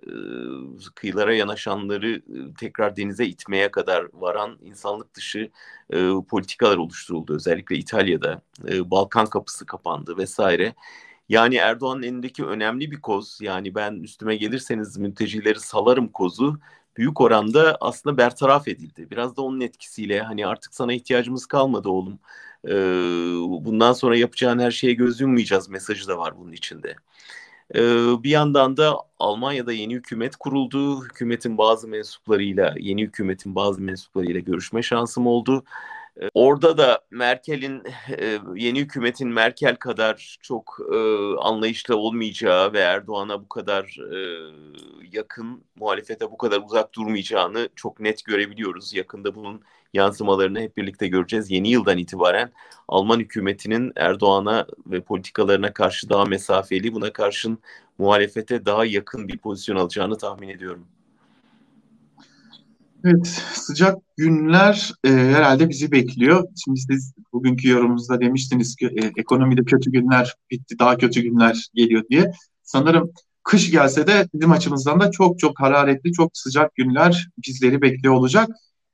kıyılara 0.96 1.34
yanaşanları 1.34 2.22
tekrar 2.60 2.96
denize 2.96 3.26
itmeye 3.26 3.72
kadar 3.72 4.08
varan 4.14 4.58
insanlık 4.62 5.14
dışı 5.14 5.50
e, 5.94 6.12
politikalar 6.30 6.78
oluşturuldu. 6.78 7.36
Özellikle 7.36 7.76
İtalya'da 7.76 8.42
e, 8.68 8.92
Balkan 8.92 9.26
kapısı 9.26 9.66
kapandı 9.66 10.18
vesaire. 10.18 10.76
Yani 11.30 11.56
Erdoğan'ın 11.56 12.04
elindeki 12.04 12.46
önemli 12.46 12.92
bir 12.92 13.02
koz 13.02 13.38
yani 13.42 13.76
ben 13.76 13.94
üstüme 13.94 14.36
gelirseniz 14.36 14.98
mültecileri 14.98 15.60
salarım 15.60 16.08
kozu 16.08 16.60
büyük 16.98 17.22
oranda 17.22 17.78
aslında 17.82 18.18
bertaraf 18.18 18.68
edildi. 18.68 19.08
Biraz 19.12 19.38
da 19.38 19.42
onun 19.42 19.62
etkisiyle 19.62 20.22
hani 20.22 20.48
artık 20.48 20.74
sana 20.76 20.94
ihtiyacımız 20.94 21.46
kalmadı 21.46 21.90
oğlum 21.90 22.20
e, 22.68 22.74
bundan 23.66 23.94
sonra 23.94 24.18
yapacağın 24.18 24.60
her 24.60 24.72
şeye 24.72 24.94
göz 24.94 25.22
yummayacağız 25.22 25.70
mesajı 25.70 26.08
da 26.08 26.18
var 26.18 26.38
bunun 26.38 26.52
içinde. 26.52 26.96
E, 27.76 27.80
bir 28.24 28.30
yandan 28.30 28.78
da 28.78 28.98
Almanya'da 29.20 29.74
yeni 29.74 29.96
hükümet 29.96 30.36
kuruldu. 30.36 31.06
Hükümetin 31.06 31.58
bazı 31.58 31.88
mensuplarıyla, 31.88 32.76
yeni 32.80 33.02
hükümetin 33.04 33.56
bazı 33.56 33.82
mensuplarıyla 33.82 34.40
görüşme 34.40 34.82
şansım 34.84 35.28
oldu. 35.28 35.64
Ee, 36.22 36.30
orada 36.34 36.78
da 36.78 37.02
Merkel'in 37.12 37.84
e, 38.20 38.40
yeni 38.56 38.80
hükümetin 38.80 39.30
Merkel 39.30 39.76
kadar 39.76 40.38
çok 40.42 40.78
e, 40.94 40.98
anlayışlı 41.40 41.98
olmayacağı 41.98 42.74
ve 42.74 42.80
Erdoğan'a 42.80 43.42
bu 43.42 43.50
kadar 43.50 43.98
e, 44.14 44.18
yakın, 45.12 45.64
muhalefete 45.76 46.32
bu 46.32 46.38
kadar 46.38 46.62
uzak 46.66 46.96
durmayacağını 46.96 47.70
çok 47.76 48.00
net 48.00 48.26
görebiliyoruz. 48.26 48.94
Yakında 48.94 49.36
bunun 49.36 49.62
yansımalarını 49.94 50.60
hep 50.62 50.78
birlikte 50.78 51.08
göreceğiz. 51.08 51.52
Yeni 51.52 51.70
yıldan 51.70 51.98
itibaren 51.98 52.52
Alman 52.88 53.20
hükümetinin 53.20 53.94
Erdoğan'a 53.96 54.68
ve 54.88 55.02
politikalarına 55.02 55.74
karşı 55.74 56.10
daha 56.10 56.26
mesafeli, 56.26 56.94
buna 56.94 57.14
karşın 57.14 57.60
muhalefete 57.98 58.66
daha 58.66 58.86
yakın 58.86 59.28
bir 59.28 59.38
pozisyon 59.38 59.76
alacağını 59.76 60.18
tahmin 60.18 60.50
ediyorum. 60.50 60.88
Evet, 63.04 63.28
sıcak 63.54 63.98
günler 64.18 64.92
e, 65.04 65.10
herhalde 65.10 65.70
bizi 65.70 65.92
bekliyor. 65.92 66.48
Şimdi 66.64 66.80
siz 66.80 67.14
bugünkü 67.34 67.70
yorumunuzda 67.70 68.22
demiştiniz 68.22 68.76
ki 68.76 68.86
e, 68.86 69.12
ekonomide 69.18 69.64
kötü 69.64 69.92
günler 69.92 70.36
bitti, 70.52 70.80
daha 70.80 70.98
kötü 70.98 71.22
günler 71.22 71.70
geliyor 71.74 72.04
diye. 72.10 72.32
Sanırım 72.64 73.12
kış 73.44 73.72
gelse 73.72 74.08
de 74.08 74.28
bizim 74.34 74.52
açımızdan 74.52 75.00
da 75.00 75.12
çok 75.12 75.40
çok 75.40 75.60
hararetli, 75.60 76.12
çok 76.12 76.32
sıcak 76.34 76.76
günler 76.76 77.30
bizleri 77.48 77.82
bekliyor 77.82 78.14
olacak. 78.14 78.50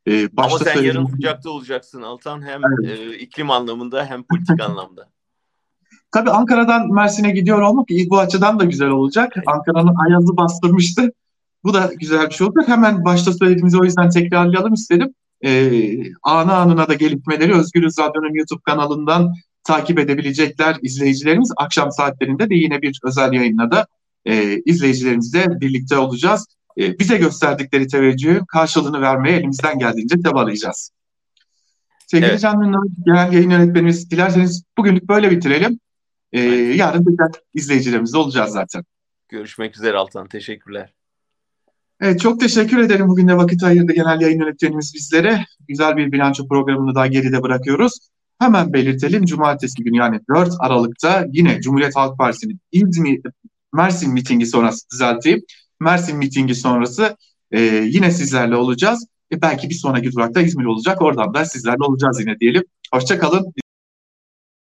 E, 0.08 0.38
başta 0.38 0.56
Ama 0.56 0.64
sen 0.64 0.74
söylediğim... 0.74 0.96
yarın 0.96 1.16
sıcakta 1.16 1.50
olacaksın 1.50 2.02
Altan 2.02 2.42
hem 2.42 2.62
evet. 2.84 3.00
e, 3.00 3.18
iklim 3.18 3.52
anlamında 3.52 4.06
hem 4.06 4.24
politik 4.24 4.62
anlamda. 4.70 5.10
Tabii 6.12 6.32
Ankara'dan 6.32 6.94
Mersin'e 6.94 7.32
gidiyor 7.32 7.62
olmak 7.62 7.88
bu 8.10 8.20
açıdan 8.20 8.60
da 8.60 8.64
güzel 8.64 8.90
olacak. 8.90 9.34
Ankara'nın 9.46 9.96
ayazı 10.08 10.38
bastırmıştı. 10.38 11.12
Bu 11.66 11.74
da 11.74 11.92
güzel 12.00 12.30
bir 12.30 12.34
şey 12.34 12.48
olacak. 12.48 12.68
Hemen 12.68 13.06
başta 13.06 13.34
söylediğimizi 13.34 13.78
o 13.78 13.84
yüzden 13.84 14.10
tekrarlayalım 14.10 14.74
istedim. 14.74 15.14
Ee, 15.46 15.94
anı 16.24 16.56
anına 16.56 16.88
da 16.88 16.94
gelişmeleri 16.94 17.54
Özgürüz 17.54 18.00
Radyo'nun 18.00 18.34
YouTube 18.34 18.62
kanalından 18.66 19.34
takip 19.64 20.00
edebilecekler 20.00 20.78
izleyicilerimiz. 20.82 21.52
Akşam 21.58 21.92
saatlerinde 21.92 22.50
de 22.50 22.56
yine 22.56 22.82
bir 22.82 23.00
özel 23.04 23.34
yayınla 23.34 23.72
da 23.72 23.88
e, 24.26 24.62
izleyicilerimizle 24.66 25.62
birlikte 25.62 25.98
olacağız. 25.98 26.46
E, 26.78 27.00
bize 27.00 27.18
gösterdikleri 27.18 27.88
teveccühün 27.88 28.46
karşılığını 28.46 29.02
vermeye 29.02 29.38
elimizden 29.38 29.80
geldiğince 29.80 30.16
çabalayacağız. 30.26 30.92
Sevgili 32.08 32.30
evet. 32.30 32.42
Can 32.42 32.62
Ünlü, 32.62 32.78
genel 33.06 33.34
yayın 33.34 33.50
yönetmenimiz 33.50 34.12
dilerseniz 34.12 34.64
bugünlük 34.78 35.10
böyle 35.10 35.32
bitirelim. 35.32 35.80
Ee, 36.34 36.42
yarın 36.52 37.06
tekrar 37.06 37.32
izleyicilerimizle 37.54 38.18
olacağız 38.18 38.52
zaten. 38.52 38.84
Görüşmek 39.30 39.78
üzere 39.78 39.98
Altan. 39.98 40.28
Teşekkürler. 40.28 40.95
Evet, 42.02 42.20
çok 42.20 42.40
teşekkür 42.40 42.78
ederim. 42.78 43.08
Bugün 43.08 43.28
de 43.28 43.38
vakit 43.38 43.64
ayırdı 43.64 43.94
genel 43.94 44.22
yayın 44.22 44.40
yönetmenimiz 44.40 44.92
bizlere. 44.96 45.46
Güzel 45.68 45.98
bir 45.98 46.12
bilanço 46.12 46.48
programını 46.48 46.96
daha 46.96 47.08
geride 47.08 47.44
bırakıyoruz. 47.44 48.00
Hemen 48.40 48.74
belirtelim. 48.74 49.26
Cumartesi 49.26 49.84
günü 49.84 49.98
yani 49.98 50.20
4 50.36 50.54
Aralık'ta 50.60 51.26
yine 51.32 51.62
Cumhuriyet 51.62 51.96
Halk 51.96 52.18
Partisi'nin 52.18 52.60
İzmir, 52.72 53.22
Mersin 53.74 54.14
mitingi 54.14 54.46
sonrası 54.46 54.90
düzelteyim. 54.92 55.42
Mersin 55.80 56.18
mitingi 56.18 56.56
sonrası 56.56 57.18
e, 57.52 57.62
yine 57.62 58.12
sizlerle 58.12 58.56
olacağız. 58.56 59.08
E, 59.32 59.42
belki 59.42 59.70
bir 59.70 59.76
sonraki 59.76 60.12
durakta 60.12 60.42
İzmir 60.42 60.66
olacak. 60.66 61.02
Oradan 61.02 61.34
da 61.34 61.46
sizlerle 61.46 61.84
olacağız 61.84 62.20
yine 62.20 62.40
diyelim. 62.40 62.64
Hoşçakalın. 62.94 63.54